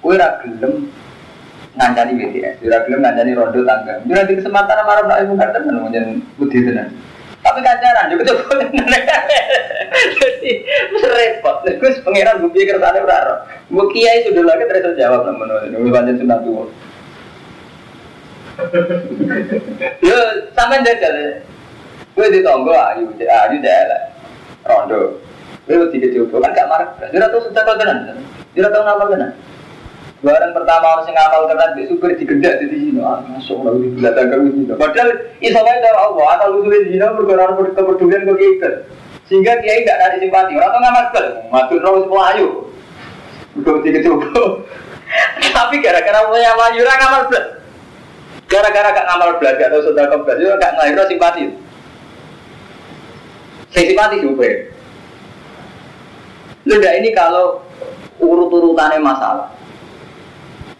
Kue 0.04 0.20
ra 0.20 0.40
gelem 0.44 0.92
ngancani 1.74 2.12
BTS, 2.14 2.62
ora 2.62 2.86
gelem 2.86 3.02
ngancani 3.02 3.32
rondo 3.34 3.62
tangga. 3.66 3.94
Yo 4.06 4.14
nanti 4.14 4.38
kesempatan 4.38 4.78
sama 4.78 4.92
Arab 4.94 5.06
dari 5.10 5.26
muka 5.26 5.50
tenan 5.50 5.82
menjen 5.82 6.22
budi 6.38 6.62
tenan. 6.62 6.94
Tapi 7.44 7.60
kancaran 7.60 8.14
juga 8.14 8.24
coba 8.30 8.44
tenan. 8.62 9.02
Jadi 9.94 10.52
wis 10.94 11.04
repot. 11.04 11.66
Terus 11.66 11.98
pangeran 12.06 12.46
pikir 12.54 12.78
kersane 12.78 13.02
ora 13.02 13.18
ora. 13.26 13.36
Kiai 13.90 14.26
sudah 14.30 14.44
lagi 14.46 14.70
terus 14.70 14.98
jawab 14.98 15.26
namun 15.26 15.50
ini 15.66 15.90
banyak 15.90 16.22
sunat 16.22 16.40
tuh. 16.46 16.70
Yo, 20.06 20.18
sampean 20.54 20.86
jajal. 20.86 21.42
Gue 22.14 22.30
di 22.30 22.46
tonggo 22.46 22.78
ayu, 22.78 23.10
ayu 23.18 23.58
daerah. 23.66 24.14
Rondo. 24.62 25.18
Gue 25.66 25.90
tiga 25.90 26.14
coba 26.30 26.54
kan 26.54 26.54
gak 26.54 26.70
marah. 26.70 26.90
Dia 27.10 27.26
tahu 27.26 27.50
sudah 27.50 27.62
kau 27.66 27.80
tenan. 27.82 28.22
Dia 28.54 28.70
tahu 28.70 28.84
ngamal 28.86 29.08
tenan. 29.10 29.32
Barang 30.24 30.56
pertama 30.56 30.96
orang 30.96 31.04
sing 31.04 31.12
ngamal 31.20 31.52
tenan 31.52 31.76
di 31.76 31.84
super 31.92 32.16
digedak 32.16 32.64
di 32.64 32.68
sini. 32.72 33.04
Ah, 33.04 33.20
masuk 33.28 33.60
lah 33.60 33.76
di 33.76 33.92
belakang 33.92 34.32
kamu 34.32 34.56
sini. 34.56 34.72
Padahal 34.72 35.10
iso 35.44 35.60
wae 35.60 35.80
dari 35.84 36.00
Allah 36.00 36.26
asal 36.40 36.50
usulnya 36.64 36.80
di 36.88 36.90
sini 36.96 37.04
berkoran 37.04 37.60
kepedulian 37.76 38.24
ke 38.24 38.34
kita. 38.40 38.70
Sehingga 39.28 39.60
kiai 39.60 39.84
tidak 39.84 40.00
ada 40.00 40.16
simpati. 40.24 40.56
Orang 40.56 40.72
tuh 40.72 40.80
ngamal 40.80 41.06
bel. 41.12 41.28
Matur 41.52 41.80
roh 41.84 41.96
semua 42.08 42.24
ayu. 42.32 42.48
Gue 43.60 43.84
tiga 43.84 44.00
coba. 44.08 44.64
Tapi 45.60 45.76
gara-gara 45.84 46.20
punya 46.32 46.56
maju 46.56 46.80
orang 46.80 47.00
ngamal 47.04 47.24
bel. 47.28 47.46
Gara-gara 48.48 48.90
gak 48.96 49.08
ngamal 49.12 49.30
belajar 49.42 49.68
atau 49.74 49.82
sudah 49.82 50.06
kebas, 50.14 50.38
itu 50.38 50.48
gak 50.62 50.74
ngelahir 50.78 51.04
simpati. 51.10 51.44
Saya 53.74 53.86
simpati 53.90 54.22
juga. 54.22 54.46
Lu 56.64 56.78
ini 56.80 57.10
kalau 57.12 57.66
urut-urutannya 58.22 59.02
masalah. 59.02 59.50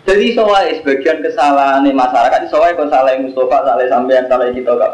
Jadi 0.04 0.36
soal 0.36 0.68
sebagian 0.84 1.24
kesalahan 1.24 1.88
masyarakat, 1.88 2.52
soal 2.52 2.76
kalau 2.76 2.92
salah 2.92 3.16
Mustafa, 3.24 3.58
salah 3.64 3.88
sampean, 3.88 4.28
salah 4.28 4.52
kita 4.52 4.76
kak. 4.76 4.94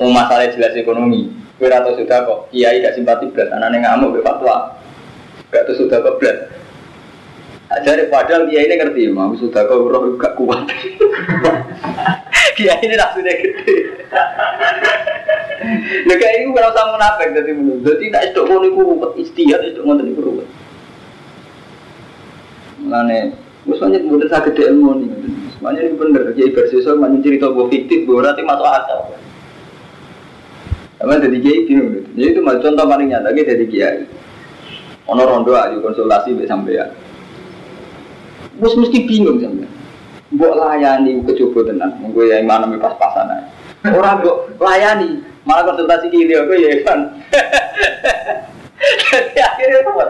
Oh, 0.00 0.08
masalah 0.08 0.48
jelas 0.48 0.72
ekonomi. 0.72 1.28
Kira 1.60 1.84
atau 1.84 1.92
sudah 1.92 2.24
kok, 2.24 2.48
kiai 2.48 2.80
gak 2.80 2.96
simpati 2.96 3.28
belas, 3.28 3.52
anaknya 3.52 3.84
ngamuk, 3.84 4.16
be 4.16 4.20
fatwa. 4.24 4.72
Gak 5.52 5.68
tuh 5.68 5.76
sudah 5.84 6.00
kok 6.00 6.16
belas. 6.16 6.48
Jadi 7.84 8.08
padahal 8.08 8.48
kiai 8.48 8.64
ini 8.64 8.80
ngerti, 8.80 9.12
mau 9.12 9.36
sudah 9.36 9.68
kok 9.68 9.76
roh 9.76 10.16
gak 10.16 10.40
kuat. 10.40 10.64
kiai 12.56 12.80
ini 12.80 12.96
sudah 12.96 13.34
gede. 13.36 13.76
Nah 16.08 16.16
kayak 16.16 16.34
ini 16.40 16.56
kalau 16.56 16.72
sama 16.72 16.96
munafik 16.96 17.36
jadi 17.36 17.52
menurut. 17.52 17.84
Jadi 17.84 18.08
tidak 18.08 18.22
itu 18.32 18.40
mau 18.48 18.58
niku 18.64 18.80
ruwet 18.80 19.12
istihad 19.20 19.60
itu 19.68 19.80
mau 19.84 20.00
niku 20.00 20.20
ruwet. 20.24 20.48
Mulane, 22.80 23.36
misalnya 23.68 24.00
mudah 24.04 24.28
sakit 24.32 24.56
di 24.56 24.62
ilmu 24.64 24.90
nih. 25.04 25.10
Semuanya 25.56 25.80
ini 25.84 25.92
bener. 26.00 26.32
Kiai 26.32 26.56
bersiswa 26.56 26.96
mana 26.96 27.20
cerita 27.20 27.52
bahwa 27.52 27.68
fiktif, 27.68 28.08
bahwa 28.08 28.20
nanti 28.24 28.40
masuk 28.40 28.64
akal. 28.64 29.00
Apa 31.00 31.16
jadi 31.20 31.38
kiai 31.40 31.64
bingung. 31.68 32.04
Jadi 32.16 32.28
itu 32.32 32.40
contoh 32.40 32.84
paling 32.84 33.08
nyata 33.08 33.32
jadi 33.32 33.64
kiai. 33.68 34.00
Ono 35.08 35.22
rondo 35.26 35.52
aja 35.56 35.76
konsultasi 35.80 36.36
sampai 36.44 36.76
ya. 36.76 36.86
Bos 38.60 38.76
mesti 38.76 39.08
bingung 39.08 39.40
sampai. 39.40 39.68
Mbok 40.30 40.54
layani 40.54 41.24
kecoba 41.26 41.72
tenan. 41.72 41.90
Monggo 41.98 42.22
ya 42.22 42.38
mana 42.44 42.68
me 42.68 42.78
pas-pasan 42.78 43.32
ae. 43.32 43.42
Ora 43.90 44.20
mbok 44.20 44.60
layani, 44.60 45.24
malah 45.48 45.66
konsultasi 45.66 46.12
kiri 46.12 46.36
aku 46.36 46.54
ya 46.56 46.84
kan. 46.86 47.00
Jadi 49.10 49.40
akhirnya 49.40 49.84
apa? 49.84 50.04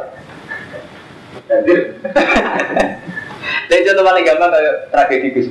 Jadi 3.70 3.80
contoh 3.90 4.04
paling 4.06 4.24
gampang 4.26 4.50
kayak 4.54 4.74
tragedi 4.94 5.28
Gus 5.34 5.48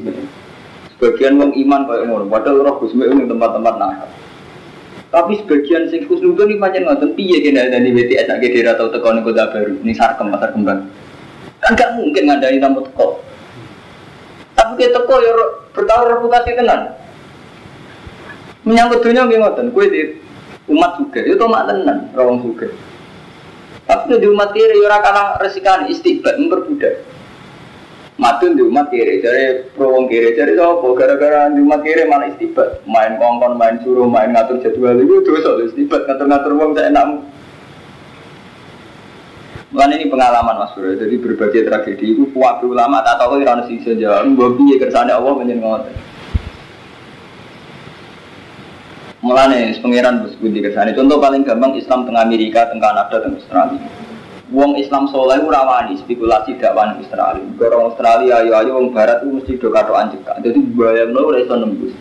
Sebagian 0.95 1.39
wong 1.39 1.51
iman 1.55 1.87
kayak 1.87 2.07
ngono, 2.07 2.27
padahal 2.27 2.63
roh 2.63 2.75
Gus 2.83 2.95
Mek 2.95 3.11
tempat-tempat 3.11 3.75
nakal. 3.79 4.09
Tapi 5.09 5.41
sebagian 5.41 5.89
sing 5.89 6.05
khusnudon 6.05 6.53
iki 6.53 6.61
pancen 6.61 6.85
ngoten 6.85 7.17
piye 7.17 7.41
kene 7.41 7.71
dari 7.71 7.89
BTS 7.89 8.29
nek 8.29 8.45
dhewe 8.45 8.61
tau 8.77 8.93
teko 8.93 9.09
ning 9.09 9.25
kota 9.25 9.49
baru, 9.49 9.73
ning 9.81 9.95
Sarkem 9.97 10.29
pasar 10.29 10.53
kembang. 10.53 10.85
Kan 11.59 11.73
gak 11.73 11.97
mungkin 11.97 12.29
ngandani 12.29 12.61
tamu 12.61 12.85
teko. 12.85 13.25
Tapi 14.53 14.71
kita 14.77 15.01
teko 15.01 15.15
ya 15.17 15.31
bertaruh 15.73 16.19
reputasi 16.19 16.53
tenan. 16.53 16.93
Menyangkut 18.67 19.01
dunia 19.01 19.25
nggih 19.25 19.39
ngoten, 19.41 19.73
kowe 19.73 19.87
di 19.87 20.19
umat 20.69 21.01
juga, 21.01 21.25
itu 21.25 21.45
mak 21.47 21.65
tenan, 21.65 21.97
rawang 22.13 22.43
juga. 22.45 22.69
Tapi 23.89 24.21
di 24.21 24.29
umat 24.29 24.53
kiri 24.53 24.77
ya 24.77 24.85
ora 24.85 25.01
kalah 25.01 25.27
resikan 25.41 25.89
istiqbat 25.89 26.37
memperbudak. 26.37 27.01
Matun 28.21 28.53
di 28.53 28.61
umat 28.61 28.91
kiri, 28.93 29.23
jadi 29.23 29.65
pro 29.73 29.95
wong 29.95 30.11
kiri, 30.11 30.35
jadi 30.35 30.53
apa? 30.59 30.85
Gara-gara 30.93 31.49
di 31.55 31.63
umat 31.63 31.81
kiri 31.81 32.03
mana 32.05 32.29
istibat, 32.29 32.83
main 32.83 33.15
kongkon, 33.15 33.55
main 33.55 33.79
suruh, 33.81 34.05
main 34.05 34.35
ngatur 34.35 34.59
jadwal 34.59 34.99
itu 34.99 35.23
dosa 35.23 35.63
istibat 35.65 36.03
ngatur-ngatur 36.05 36.51
wong 36.59 36.75
saya 36.75 36.91
enakmu. 36.91 37.23
Mulane 39.69 40.01
ini 40.01 40.09
pengalaman 40.09 40.65
Mas 40.65 40.73
Bro. 40.73 40.97
Jadi 40.97 41.15
berbagai 41.21 41.61
tragedi 41.69 42.17
itu 42.17 42.25
kuat 42.33 42.61
ulama 42.65 43.05
tak 43.05 43.21
tahu 43.21 43.37
ora 43.37 43.53
ono 43.57 43.63
sing 43.69 43.81
jawab. 43.85 44.25
Mbok 44.25 44.57
piye 44.57 44.75
kersane 44.81 45.13
Allah 45.13 45.33
menyen 45.37 45.61
ngoten. 45.61 46.08
Mulane 49.19 49.75
pangeran 49.83 50.23
bos 50.23 50.33
budi 50.39 50.63
kersane. 50.63 50.95
Contoh 50.95 51.19
paling 51.19 51.43
gampang 51.43 51.75
Islam 51.75 52.07
tengah 52.07 52.23
Amerika, 52.23 52.71
tengah 52.71 52.87
Kanada, 52.87 53.19
tengah 53.19 53.35
Australia. 53.35 53.81
Wong 54.49 54.79
Islam 54.79 55.11
soleh 55.11 55.43
ora 55.43 55.61
wani 55.61 55.99
spekulasi 55.99 56.55
dakwah 56.55 56.95
Australia. 56.95 57.43
Orang 57.59 57.91
Australia 57.91 58.41
ayo 58.41 58.55
ayo 58.55 58.71
wong 58.79 58.95
barat 58.95 59.21
itu 59.21 59.35
mesti 59.35 59.51
do 59.59 59.69
katokan 59.69 60.15
cekak. 60.15 60.39
Dadi 60.39 60.59
bayangno 60.71 61.19
ora 61.19 61.37
iso 61.43 61.53
nembus. 61.53 61.93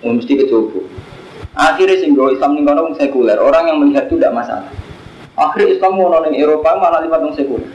Wong 0.00 0.18
mesti 0.18 0.32
kecoba. 0.40 0.80
Akhirnya 1.52 2.00
sing 2.00 2.16
Islam 2.16 2.50
ning 2.56 2.64
kono 2.64 2.96
sekuler. 2.96 3.36
Orang 3.36 3.68
yang 3.68 3.78
melihat 3.84 4.08
itu 4.08 4.16
tidak 4.16 4.32
masalah. 4.32 4.72
Akhirnya 5.36 5.76
Islam 5.76 6.00
mau 6.00 6.08
nonton 6.08 6.32
Eropa 6.32 6.80
malah 6.80 7.04
lima 7.04 7.20
tahun 7.20 7.36
sekuler. 7.36 7.70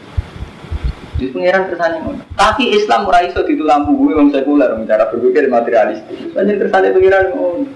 Di 1.22 1.30
pengiran 1.30 1.70
kersane 1.70 2.02
ngono. 2.02 2.26
Tapi 2.34 2.74
Islam 2.74 3.06
ora 3.06 3.22
iso 3.22 3.46
kuwi 3.46 4.18
wong 4.18 4.34
sekuler 4.34 4.74
cara 4.90 5.14
berpikir 5.14 5.46
materialistis. 5.46 6.34
Banyak 6.34 6.58
kersane 6.58 6.90
pengiran 6.90 7.38
ngono. 7.38 7.70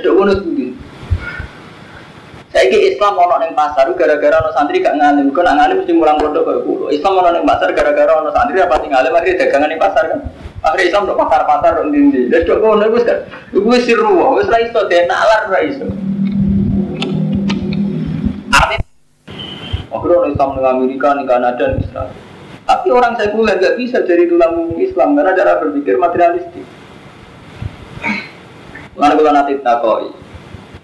Dok 0.00 0.14
ngono 0.14 0.32
kuwi. 0.42 0.66
Saiki 2.54 2.94
Islam 2.94 3.18
ono 3.18 3.34
ning 3.42 3.52
pasar 3.58 3.90
gara-gara 3.98 4.38
ono 4.38 4.50
santri 4.54 4.78
gak 4.78 4.94
ngalim. 4.94 5.34
Kok 5.34 5.42
nak 5.42 5.54
ngalim 5.58 5.76
mesti 5.82 5.92
mulang 5.94 6.18
pondok 6.22 6.42
kaya 6.46 6.60
kulo. 6.62 6.86
Islam 6.90 7.18
ono 7.18 7.30
ning 7.34 7.44
pasar 7.46 7.68
gara-gara 7.74 8.12
ono 8.18 8.30
santri 8.30 8.62
apa 8.62 8.78
tinggal 8.78 9.02
ngalim 9.02 9.18
akhirnya 9.18 9.40
dagangan 9.42 9.68
ning 9.70 9.80
pasar 9.82 10.04
kan. 10.10 10.20
Akhirnya 10.64 10.86
Islam 10.88 11.02
do 11.10 11.14
pasar-pasar 11.18 11.70
kok 11.76 11.86
ndi-ndi. 11.90 12.20
Wis 12.30 12.46
dok 12.46 12.58
ngono 12.62 12.86
wis 12.94 13.04
kan. 13.06 13.18
Iku 13.50 13.66
wis 13.68 13.82
siru, 13.86 14.38
wis 14.38 14.46
ra 14.50 14.58
iso 14.62 14.80
denalar 14.86 15.50
ra 15.50 15.60
iso. 15.66 15.86
Akhirnya 19.94 20.18
orang 20.18 20.32
Islam 20.34 20.48
di 20.58 20.60
Amerika, 20.66 21.08
di 21.14 21.24
Kanada, 21.24 21.66
Israel. 21.78 22.10
Tapi 22.64 22.88
orang 22.90 23.14
sekuler 23.20 23.60
gak 23.60 23.76
bisa 23.76 24.02
jadi 24.08 24.24
tulang 24.24 24.72
Islam 24.80 25.14
karena 25.14 25.36
cara 25.36 25.60
berpikir 25.60 26.00
materialistik. 26.00 26.64
Mana 28.94 29.18
kalau 29.18 29.32
nanti 29.34 29.58
takoi, 29.58 30.08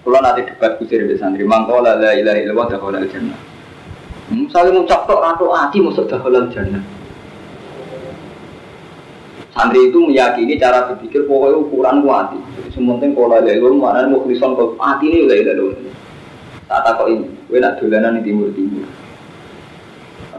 kalau 0.03 0.19
nanti 0.19 0.43
debat 0.47 0.77
kusir 0.83 1.07
di 1.07 1.15
santri, 1.15 1.47
mangkau 1.47 1.79
la 1.79 1.95
la 1.95 2.11
ilaha 2.15 2.39
illallah 2.43 2.67
dahul 2.75 2.99
al 2.99 3.07
jannah. 3.07 3.39
Misalnya 4.31 4.83
ngucap 4.83 5.07
tok 5.07 5.23
ratu 5.23 5.47
hati 5.55 5.79
masuk 5.79 6.11
dahul 6.11 6.35
al 6.35 6.49
jannah. 6.51 6.83
Santri 9.55 9.91
itu 9.91 9.99
meyakini 10.03 10.59
cara 10.59 10.91
berpikir 10.91 11.27
pokoknya 11.27 11.57
ukuran 11.59 11.97
kuati. 12.03 12.39
Jadi 12.39 12.71
sementing 12.75 13.15
kalau 13.15 13.35
la 13.35 13.47
ilaha 13.47 13.57
illallah 13.59 13.79
mana 13.79 14.09
mau 14.11 14.23
kelison 14.27 14.59
kau 14.59 14.75
hati 14.79 15.07
ini 15.07 15.31
la 15.31 15.35
ilaha 15.39 15.55
illallah. 15.55 15.99
Tak 16.71 17.03
ini, 17.11 17.27
gue 17.51 17.59
nak 17.59 17.83
dolanan 17.83 18.23
di 18.23 18.31
timur 18.31 18.47
timur 18.55 18.87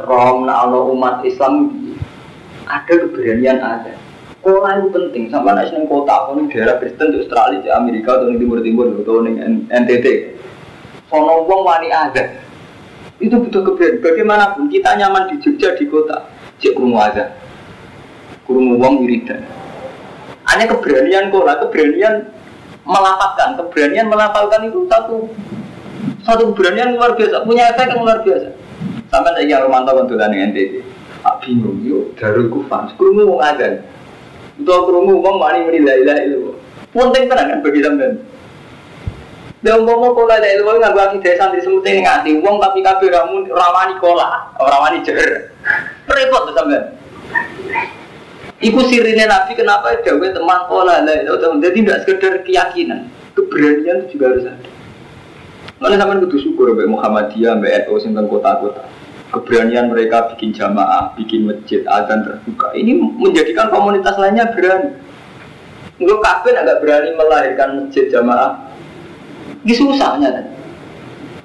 rom 0.06 0.50
nak 0.50 0.72
umat 0.72 1.22
Islam 1.26 1.70
ada 2.66 2.94
keberanian 2.94 3.60
ada. 3.62 3.94
Kota 4.42 4.82
itu 4.82 4.90
penting, 4.90 5.30
sampai 5.30 5.54
nasi 5.54 5.78
neng 5.78 5.86
kota, 5.86 6.26
pun 6.26 6.50
daerah 6.50 6.82
Kristen 6.82 7.14
di 7.14 7.22
Australia, 7.22 7.62
di 7.62 7.70
Amerika, 7.70 8.18
atau 8.18 8.34
di 8.34 8.42
Timur 8.42 8.58
Timur, 8.66 8.90
atau 8.90 9.22
di 9.22 9.38
NTT. 9.70 10.06
Sono 11.14 11.46
wong 11.46 11.62
wani 11.62 11.94
ada. 11.94 12.42
Itu 13.22 13.38
butuh 13.38 13.62
keberanian. 13.62 14.02
Bagaimanapun 14.02 14.66
kita 14.74 14.98
nyaman 14.98 15.30
di 15.30 15.36
Jogja 15.46 15.78
di 15.78 15.86
kota, 15.86 16.26
cek 16.58 16.74
kurung 16.74 16.98
ada, 16.98 17.38
kurung 18.50 18.82
wong 18.82 19.06
wiridan. 19.06 19.46
Hanya 20.50 20.74
keberanian 20.74 21.30
kota, 21.30 21.62
keberanian 21.62 22.34
melapatkan, 22.82 23.62
keberanian 23.62 24.10
melapalkan 24.10 24.74
itu 24.74 24.90
satu 24.90 25.30
satu 26.26 26.50
keberanian 26.50 26.98
luar 26.98 27.14
biasa, 27.14 27.46
punya 27.46 27.70
efek 27.78 27.94
yang 27.94 28.02
luar 28.02 28.26
biasa. 28.26 28.50
Sampai 29.14 29.38
saya 29.38 29.46
yang 29.46 29.70
Romanto 29.70 29.94
kontulan 29.94 30.34
dengan 30.34 30.50
NTT. 30.50 30.82
Aku 31.22 31.38
bingung, 31.46 31.78
yuk 31.86 32.18
darul 32.18 32.50
kufan. 32.50 32.90
Sekurungmu 32.90 33.30
mau 33.30 33.46
ngajar. 33.46 33.86
Itu 34.62 34.70
aku 34.70 34.94
rungu 34.94 35.18
mau 35.18 35.42
mani 35.42 35.66
menilai 35.66 36.06
ilah 36.06 36.18
itu. 36.22 36.54
Penting 36.94 37.26
kan 37.26 37.50
kan 37.50 37.66
bagi 37.66 37.82
sampean. 37.82 38.14
Dan 39.62 39.86
umpama 39.86 40.14
kola 40.14 40.42
la 40.42 40.48
ilmu 40.58 40.78
nggak 40.78 40.94
gua 40.94 41.14
kita 41.18 41.38
santri 41.38 41.62
semut 41.62 41.86
ini 41.86 42.02
nganti 42.02 42.34
uang 42.42 42.58
tapi 42.58 42.82
kabeh 42.82 43.10
ramu 43.14 43.46
rawani 43.50 43.94
kola, 43.98 44.54
rawani 44.58 45.02
jer. 45.02 45.54
Repot 46.06 46.50
tuh 46.50 46.54
sampean. 46.54 46.94
Iku 48.62 48.86
sirine 48.86 49.26
Nabi 49.26 49.58
kenapa 49.58 49.98
dawe 50.06 50.28
teman 50.30 50.62
kola 50.70 51.02
la 51.02 51.14
itu 51.26 51.34
jadi 51.42 51.78
tidak 51.82 52.00
sekedar 52.06 52.34
keyakinan, 52.46 53.10
keberanian 53.34 54.06
juga 54.10 54.34
harus 54.34 54.46
ada. 54.46 54.70
Mana 55.82 55.98
sampean 55.98 56.22
kudu 56.26 56.38
syukur 56.38 56.78
mbek 56.78 56.90
Muhammadiyah, 56.90 57.58
mbek 57.58 57.90
NU 57.90 57.98
sing 57.98 58.14
kota-kota 58.14 58.86
keberanian 59.32 59.88
mereka 59.88 60.28
bikin 60.36 60.52
jamaah, 60.52 61.16
bikin 61.16 61.48
masjid, 61.48 61.82
azan 61.88 62.28
terbuka. 62.28 62.76
Ini 62.76 63.00
menjadikan 63.00 63.72
komunitas 63.72 64.20
lainnya 64.20 64.52
berani. 64.52 64.92
Enggak 65.98 66.20
kafir 66.20 66.54
agak 66.60 66.84
berani 66.84 67.10
melahirkan 67.16 67.70
masjid 67.80 68.12
jamaah. 68.12 68.60
Ini 69.64 69.74
susahnya 69.74 70.30
kan. 70.36 70.46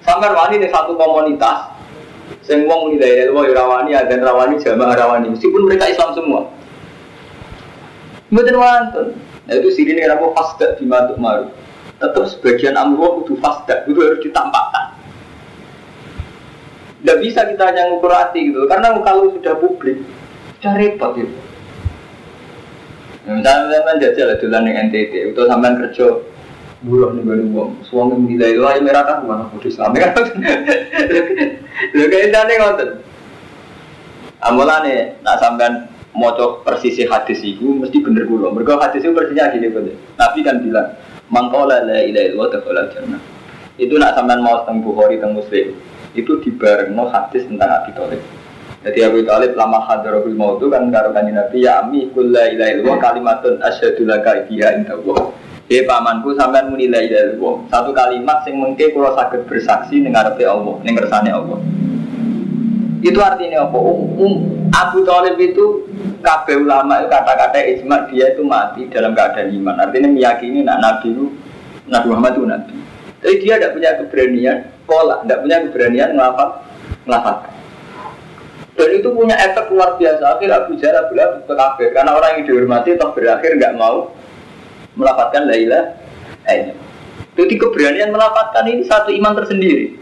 Sampai 0.02 0.34
wani 0.34 0.62
di 0.62 0.68
satu 0.70 0.98
komunitas, 0.98 1.70
sing 2.42 2.66
wong 2.66 2.90
muni 2.90 2.98
daerah 2.98 3.34
wong 3.34 3.54
rawani, 3.54 3.94
azan 3.94 4.22
rawani, 4.22 4.54
jamaah 4.58 4.94
rawani, 4.94 5.26
meskipun 5.34 5.66
mereka 5.66 5.90
Islam 5.90 6.14
semua. 6.14 6.42
Mboten 8.30 8.58
wonten. 8.58 9.06
Nah 9.46 9.54
itu 9.54 9.70
sirine 9.70 10.02
kenapa 10.02 10.34
fasda 10.34 10.74
di 10.74 10.84
matuk 10.86 11.22
maru. 11.22 11.46
Tetap 12.02 12.26
sebagian 12.28 12.74
amruh 12.74 13.22
itu 13.22 13.38
fasda, 13.38 13.86
itu 13.86 13.98
harus 14.02 14.20
ditampakkan 14.20 14.75
tidak 17.06 17.22
bisa 17.22 17.46
kita 17.46 17.70
hanya 17.70 17.86
ngukur 17.86 18.10
hati 18.10 18.50
gitu, 18.50 18.66
karena 18.66 18.90
kalau 19.06 19.30
sudah 19.30 19.54
publik, 19.62 20.02
sudah 20.58 20.74
repot 20.74 21.14
gitu. 21.14 21.38
Misalnya 23.30 23.78
sampai 23.78 24.02
jajal 24.02 24.34
dolan 24.42 24.66
NTT, 24.90 25.30
itu 25.30 25.40
sampai 25.46 25.78
kerja 25.86 26.18
buruh 26.82 27.14
nih 27.14 27.22
baru 27.22 27.46
uang, 27.46 27.70
suami 27.86 28.18
menilai 28.18 28.58
lah 28.58 28.74
yang 28.74 28.90
merah 28.90 29.06
kan 29.06 29.22
mana 29.22 29.46
kudus 29.54 29.78
Islam 29.78 29.94
kan? 30.02 30.18
Lo 31.94 32.04
kayak 32.10 32.26
ini 32.26 32.54
ngotot. 32.58 32.90
nih, 34.82 34.98
nak 35.22 35.38
sampai 35.38 35.86
moco 36.10 36.66
persisi 36.66 37.06
hadis 37.06 37.38
itu 37.38 37.70
mesti 37.70 38.02
bener 38.02 38.26
kulo. 38.26 38.50
Mereka 38.50 38.82
hadis 38.82 39.06
itu 39.06 39.14
persisnya 39.14 39.54
gini 39.54 39.70
bener. 39.70 39.94
Nabi 40.18 40.42
kan 40.42 40.58
bilang, 40.58 40.90
mangkola 41.30 41.86
la 41.86 42.02
ilaha 42.02 42.34
illallah 42.34 42.90
jannah. 42.90 43.22
Itu 43.78 43.94
nak 43.94 44.18
sampai 44.18 44.42
mau 44.42 44.66
tentang 44.66 44.82
Bukhari 44.82 45.22
tentang 45.22 45.38
Muslim 45.38 45.70
itu 46.16 46.40
dibarengno 46.40 47.12
hadis 47.12 47.44
tentang 47.44 47.68
Abi 47.68 47.92
Thalib. 47.92 48.22
Jadi 48.86 48.98
Abi 49.02 49.20
Thalib 49.26 49.52
lama 49.58 49.82
hadarul 49.82 50.30
maut 50.38 50.62
itu 50.62 50.70
kan 50.70 50.86
karo 50.94 51.10
kanjeng 51.10 51.34
Nabi 51.34 51.66
ya 51.66 51.82
ami 51.82 52.06
kulla 52.14 52.46
ilaha 52.48 52.70
illallah 52.70 52.98
kalimatun 53.02 53.54
asyhadu 53.58 54.06
laka 54.06 54.46
biha 54.46 54.78
indallah. 54.78 55.34
Eh 55.66 55.82
pamanku 55.82 56.38
sampean 56.38 56.70
muni 56.70 56.86
la 56.86 57.02
ilaha 57.02 57.34
illallah. 57.34 57.54
Satu 57.66 57.90
kalimat 57.90 58.46
sing 58.46 58.54
mengke 58.56 58.94
kula 58.94 59.18
saged 59.18 59.42
bersaksi 59.50 59.98
ning 59.98 60.14
ngarepe 60.14 60.46
Allah, 60.46 60.74
ning 60.86 60.94
kersane 60.94 61.30
Allah. 61.34 61.58
Itu 63.02 63.18
artinya 63.18 63.66
apa? 63.66 63.78
Um, 63.78 64.00
um, 64.18 64.34
Abu 64.70 65.02
Thalib 65.02 65.34
itu 65.38 65.86
kabeh 66.22 66.62
ulama 66.62 67.02
itu 67.02 67.08
kata-kata 67.10 67.58
ijma 67.62 68.06
dia 68.06 68.34
itu 68.34 68.42
mati 68.46 68.86
dalam 68.90 69.18
keadaan 69.18 69.50
iman. 69.50 69.82
Artinya 69.82 70.08
meyakini 70.14 70.62
nak 70.62 70.78
Nabi 70.78 71.10
itu 71.10 71.26
Nabi 71.90 72.06
Muhammad 72.06 72.32
itu 72.38 72.46
Nabi. 72.46 72.74
Tapi 73.18 73.34
dia 73.42 73.58
tidak 73.58 73.72
punya 73.74 73.90
keberanian 73.98 74.58
pola, 74.86 75.20
tidak 75.26 75.42
punya 75.42 75.56
keberanian 75.68 76.10
melafat, 76.14 76.50
melafat. 77.04 77.36
Dan 78.76 78.90
itu 78.92 79.08
punya 79.08 79.36
efek 79.40 79.72
luar 79.72 79.96
biasa. 79.96 80.36
Akhir 80.36 80.48
Abu 80.52 80.76
Jahal 80.76 81.08
bilang 81.08 81.40
kafir 81.48 81.96
karena 81.96 82.12
orang 82.12 82.40
yang 82.40 82.44
dihormati 82.44 82.92
atau 82.92 83.08
berakhir 83.16 83.56
nggak 83.56 83.74
mau 83.74 84.12
melafatkan 85.00 85.48
Laila. 85.48 85.96
Eh, 86.44 86.76
jadi 87.36 87.54
keberanian 87.56 88.12
melafatkan 88.12 88.68
ini 88.68 88.84
satu 88.84 89.12
iman 89.16 89.32
tersendiri. 89.32 89.96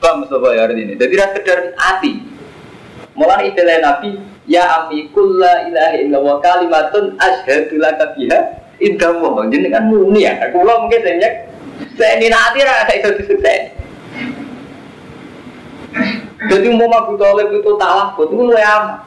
Paham 0.00 0.24
Mustafa 0.24 0.48
ya 0.52 0.64
ini. 0.72 0.96
Jadi 0.96 1.12
tidak 1.12 1.30
sekedar 1.36 1.58
hati. 1.76 2.24
Mulai 3.16 3.48
istilah 3.48 3.80
Nabi, 3.80 4.20
ya 4.44 4.84
ami 4.84 5.08
kulla 5.12 5.68
ilaha 5.68 5.96
illallah 5.96 6.36
kalimatun 6.44 7.16
ashadu 7.16 7.80
laka 7.80 8.12
biha 8.12 8.60
indah 8.76 9.12
kan 9.72 9.88
muni 9.88 10.28
ya. 10.28 10.36
Aku 10.52 10.60
mungkin 10.60 11.00
saya 11.00 11.48
saya 11.96 12.12
ini 12.20 12.28
nanti 12.28 12.60
ada 12.60 12.92
itu 12.92 13.08
disukses. 13.24 13.72
Jadi 16.46 16.66
mau 16.72 16.90
Abu 16.92 17.16
Talib 17.16 17.48
itu 17.50 17.70
talak, 17.80 18.14
itu 18.20 18.34
lu 18.36 18.52
amat. 18.52 19.06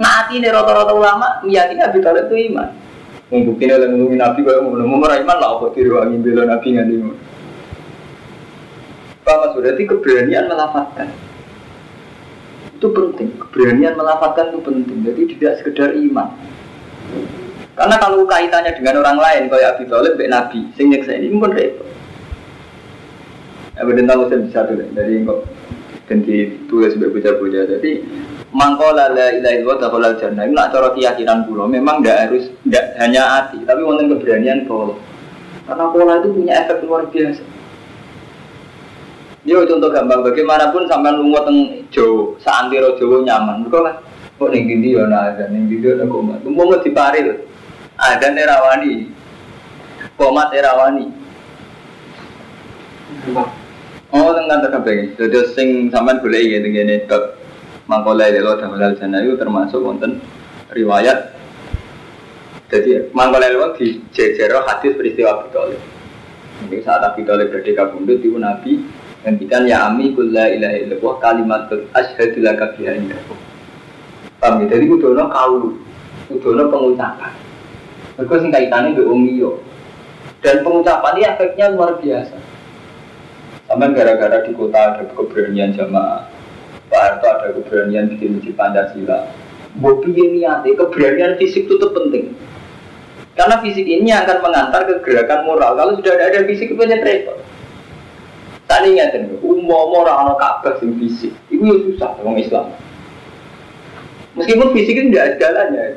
Nah, 0.00 0.32
ini 0.32 0.48
rata-rata 0.48 0.96
ulama 0.96 1.44
meyakini 1.44 1.84
Abi 1.84 2.00
Thalib 2.00 2.32
itu 2.32 2.52
iman. 2.52 2.72
Membuktikan 3.28 3.78
oleh 3.78 3.88
ngomongin 3.94 4.18
Nabi 4.18 4.40
kalau 4.42 4.74
mau 4.74 4.98
mau 4.98 5.06
iman 5.06 5.36
lah 5.38 5.50
apa 5.54 5.70
diruangi 5.76 6.18
bela 6.18 6.50
Nabi 6.50 6.74
nganti 6.74 6.94
Pak 9.22 9.36
Mas 9.38 9.52
berarti 9.54 9.82
keberanian 9.86 10.50
melafatkan 10.50 11.08
itu 12.80 12.88
penting. 12.96 13.28
Keberanian 13.36 13.92
melafatkan 13.92 14.56
itu 14.56 14.60
penting. 14.64 14.98
Jadi 15.04 15.22
tidak 15.36 15.52
sekedar 15.60 15.92
iman. 15.92 16.32
Karena 17.76 17.96
kalau 18.00 18.24
kaitannya 18.24 18.72
dengan 18.72 19.04
orang 19.04 19.20
lain, 19.20 19.42
kayak 19.52 19.76
Abi 19.76 19.84
Thalib, 19.84 20.16
Nabi, 20.16 20.72
sing 20.80 20.88
nyeksa 20.88 21.12
ini 21.12 21.36
pun 21.36 21.52
repot. 21.52 21.99
Benar 23.80 24.12
tahu 24.12 24.28
saya 24.28 24.44
bisa 24.44 24.60
tuh, 24.68 24.76
dari 24.92 25.24
kok 25.24 25.40
dan 26.04 26.20
ditulis 26.20 26.92
sebagai 26.92 27.16
bocah-bocah. 27.16 27.64
Jadi 27.78 27.92
mangkola 28.52 29.08
la 29.08 29.32
ilaha 29.32 29.54
illallah 29.56 29.78
dakhalal 29.80 30.16
jannah. 30.20 30.44
Ini 30.44 30.52
cara 30.52 30.88
keyakinan. 30.92 31.48
Memang 31.48 32.04
tidak 32.04 32.18
harus 32.28 32.44
tidak 32.66 32.84
hanya 33.00 33.22
hati, 33.24 33.62
tapi 33.64 33.80
wonten 33.80 34.12
keberanian 34.12 34.68
pola. 34.68 34.98
Karena 35.64 35.86
pola 35.88 36.18
itu 36.20 36.28
punya 36.34 36.52
efek 36.66 36.84
luar 36.84 37.08
biasa. 37.08 37.42
Yo 39.48 39.64
contoh 39.64 39.88
gampang 39.88 40.20
bagaimanapun 40.20 40.84
sampai 40.84 41.16
lunga 41.16 41.48
teng 41.48 41.88
Jawa, 41.88 42.36
saantero 42.44 42.92
nyaman. 43.00 43.64
Mergo 43.64 43.80
kan 43.80 43.96
kok 44.36 44.50
ning 44.52 44.68
ndi 44.68 44.92
yo 44.92 45.08
ana 45.08 45.32
azan, 45.32 45.56
ning 45.56 45.70
ndi 45.70 45.80
yo 45.80 45.96
ana 45.96 46.04
komat. 46.04 46.44
Umpama 46.44 46.76
diparil. 46.84 47.48
Azan 47.96 48.36
rawani. 48.36 49.08
Komat 50.20 50.52
rawani. 50.52 51.06
Oh, 54.10 54.34
tengah 54.34 54.58
tengah 54.58 54.82
begini. 54.82 55.14
Jadi 55.14 55.38
sing 55.54 55.68
sampean 55.94 56.18
boleh 56.18 56.42
ya 56.42 56.58
dengan 56.58 56.90
ini 56.90 57.06
bab 57.06 57.38
mangkola 57.86 58.26
lelo 58.26 58.58
dalam 58.58 58.98
jana 58.98 59.22
itu 59.22 59.38
termasuk 59.38 59.78
wonten 59.78 60.18
riwayat. 60.74 61.30
Jadi 62.70 63.14
mangkola 63.14 63.46
lelo 63.46 63.78
di 63.78 64.02
jejero 64.10 64.66
hadis 64.66 64.98
peristiwa 64.98 65.46
Abi 65.46 65.78
Ini 66.66 66.82
saat 66.82 67.06
Abi 67.06 67.22
Thalib 67.22 67.54
berada 67.54 67.72
kabundut 67.72 68.18
itu 68.20 68.36
Nabi 68.36 68.84
Hentikan 69.20 69.68
ya 69.68 69.92
ami 69.92 70.16
kulla 70.16 70.48
ilaha 70.48 70.80
illallah 70.80 71.14
kalimatul 71.20 71.84
asyhadu 71.92 72.40
laka 72.40 72.72
biha. 72.72 72.96
Paham 74.40 74.64
ya? 74.64 74.72
Jadi 74.72 74.88
kudono 74.88 75.28
kaulu, 75.28 75.76
kudono 76.32 76.72
pengucapan. 76.72 77.32
Mereka 78.16 78.34
sing 78.40 78.48
kaitannya 78.48 78.96
be 78.96 79.04
umiyo. 79.04 79.60
Dan 80.40 80.64
pengucapan 80.64 81.20
ini 81.20 81.28
efeknya 81.28 81.68
luar 81.76 82.00
biasa. 82.00 82.49
Sampai 83.70 83.94
gara-gara 83.94 84.42
di 84.42 84.50
kota 84.50 84.98
ada 84.98 85.06
keberanian 85.14 85.70
jamaah. 85.70 86.26
Pak 86.90 86.98
Harto 86.98 87.26
ada 87.30 87.54
keberanian 87.54 88.10
bikin 88.10 88.34
masjid 88.34 88.50
Pancasila. 88.58 89.30
Bobi 89.78 90.10
ini 90.10 90.42
niatnya 90.42 90.74
keberanian 90.74 91.38
fisik 91.38 91.70
itu 91.70 91.86
penting. 91.94 92.34
Karena 93.38 93.62
fisik 93.62 93.86
ini 93.86 94.10
akan 94.10 94.42
mengantar 94.42 94.90
ke 94.90 95.06
gerakan 95.06 95.46
moral. 95.46 95.78
Kalau 95.78 95.94
sudah 96.02 96.18
ada, 96.18 96.34
ada 96.34 96.50
fisik 96.50 96.74
itu 96.74 96.82
repot. 96.82 97.38
Tadi 98.66 98.98
ngeten, 98.98 99.38
umum 99.38 100.02
orang 100.02 100.34
orang 100.34 100.38
Ka'bah 100.38 100.74
sing 100.82 100.98
fisik, 100.98 101.30
itu 101.46 101.62
ya 101.62 101.76
susah 101.90 102.10
orang 102.22 102.42
Islam. 102.42 102.66
Meskipun 104.34 104.74
fisik 104.74 104.94
itu 104.98 105.14
tidak 105.14 105.38
segalanya. 105.38 105.94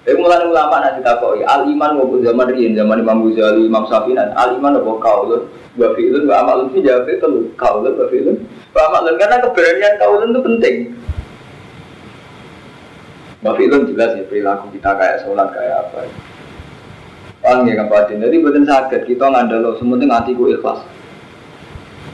Tapi 0.00 0.16
mulai 0.16 0.40
ulama 0.48 0.80
nanti 0.80 1.04
takoi, 1.04 1.44
al 1.44 1.68
iman 1.68 2.00
maupun 2.00 2.24
zaman 2.24 2.48
rian, 2.56 2.72
zaman 2.72 3.04
Imam 3.04 3.20
Ghazali, 3.28 3.68
Imam 3.68 3.84
Syafi'i, 3.84 4.16
al 4.16 4.56
iman 4.56 4.80
apa 4.80 4.92
kaulun, 4.96 5.44
wa 5.76 5.88
fi'lun, 5.92 6.24
wa 6.24 6.34
amalun 6.40 6.72
sih 6.72 6.80
jawab 6.80 7.04
itu 7.04 7.26
lu 7.28 7.52
kaulun, 7.60 7.92
wa 8.00 8.08
fi'lun, 8.08 8.36
karena 9.20 9.36
keberanian 9.44 9.94
kaulun 10.00 10.32
itu 10.32 10.40
penting. 10.40 10.76
Wa 13.44 13.52
fi'lun 13.52 13.92
jelas 13.92 14.16
ya 14.16 14.24
perilaku 14.24 14.72
kita 14.72 14.90
kayak 14.96 15.20
sholat 15.20 15.52
kayak 15.52 15.76
apa. 15.84 16.08
Paham 17.44 17.68
ya 17.68 17.84
kapatin, 17.84 18.24
jadi 18.24 18.36
buatan 18.40 18.64
sakit 18.64 19.04
kita 19.04 19.24
ngandalo, 19.28 19.76
sementing 19.76 20.08
hatiku 20.08 20.48
ikhlas. 20.48 20.80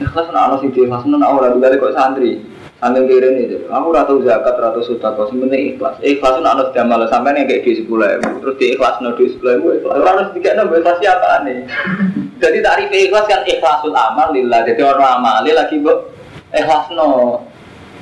Ikhlas 0.02 0.26
nak 0.34 0.42
ana 0.42 0.54
sing 0.58 0.74
ikhlas 0.74 1.06
nak 1.06 1.22
ora 1.22 1.54
dibalik 1.54 1.78
kok 1.78 1.94
santri. 1.94 2.42
Santri 2.76 3.08
kira 3.08 3.32
ini, 3.32 3.56
aku 3.72 3.88
ratu 3.88 4.20
zakat, 4.20 4.52
ratu 4.60 4.84
sudah 4.84 5.16
kau 5.16 5.24
sebenarnya 5.32 5.72
ikhlas. 5.72 5.96
Ikhlas 6.04 6.44
nak 6.44 6.60
ana 6.60 6.62
sudah 6.68 6.84
malah 6.84 7.08
sampai 7.08 7.32
nih 7.32 7.48
kayak 7.48 7.64
di 7.64 7.72
sekolah 7.80 8.20
terus 8.20 8.56
di 8.60 8.76
ikhlas 8.76 9.00
no 9.00 9.16
di 9.16 9.32
sekolah 9.32 9.80
ikhlas. 9.80 9.96
Orang 9.96 10.16
harus 10.20 10.36
tiga 10.36 10.52
enam 10.52 10.68
ikhlas 10.68 11.00
siapa 11.00 11.40
nih? 11.48 11.64
Jadi 12.44 12.58
tarif 12.60 12.92
ikhlas 12.92 13.24
kan 13.32 13.48
ikhlasul 13.48 13.96
amal 13.96 14.28
lillah. 14.36 14.60
Jadi 14.68 14.84
orang 14.84 15.24
amali 15.24 15.56
lagi 15.56 15.80
bu 15.80 16.04
ikhlas 16.52 16.92
no. 16.92 17.40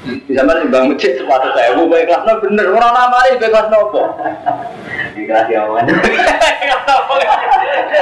Di 0.04 0.34
zaman 0.34 0.66
bang 0.68 0.90
masjid 0.90 1.22
sepatu 1.22 1.54
saya, 1.54 1.78
bu 1.78 1.86
ikhlas 1.94 2.26
no 2.26 2.42
bener. 2.42 2.66
Orang 2.74 2.98
amali 2.98 3.38
ikhlas 3.38 3.70
no 3.70 3.94
kok. 3.94 4.10
Ikhlas 5.14 5.46
ya 5.54 5.70
wan. 5.70 5.86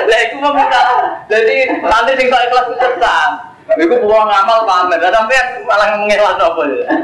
Lah 0.09 0.19
itu 0.25 0.37
mau 0.41 0.57
Jadi 1.29 1.69
nanti 1.85 2.13
sing 2.17 2.33
ikhlas 2.33 2.65
itu 2.65 2.77
sesat. 2.81 3.52
Iku 3.81 3.95
pulang 4.05 4.29
ngamal 4.29 4.69
pamer, 4.69 5.01
sampai 5.01 5.65
malah 5.65 5.89
mengikhlas 5.97 6.37
apa 6.41 6.63
ya? 6.69 6.85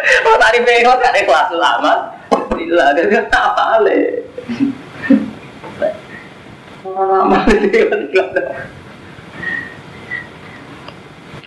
Oh 0.00 0.36
tadi 0.40 0.64
pengikhlas 0.64 0.96
kan 1.04 1.12
ikhlas 1.12 1.52
lama, 1.52 2.16
tidak 2.56 2.86
ada 2.96 3.20
apa 3.36 3.84
le. 3.84 4.24
Lama 6.88 7.38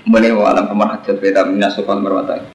Mene 0.04 0.30
wa 0.36 0.52
alam 0.52 0.70
kamar 0.70 1.00
hajat 1.00 1.18
beda 1.18 1.48
minasukal 1.50 1.98
marwatai. 1.98 2.44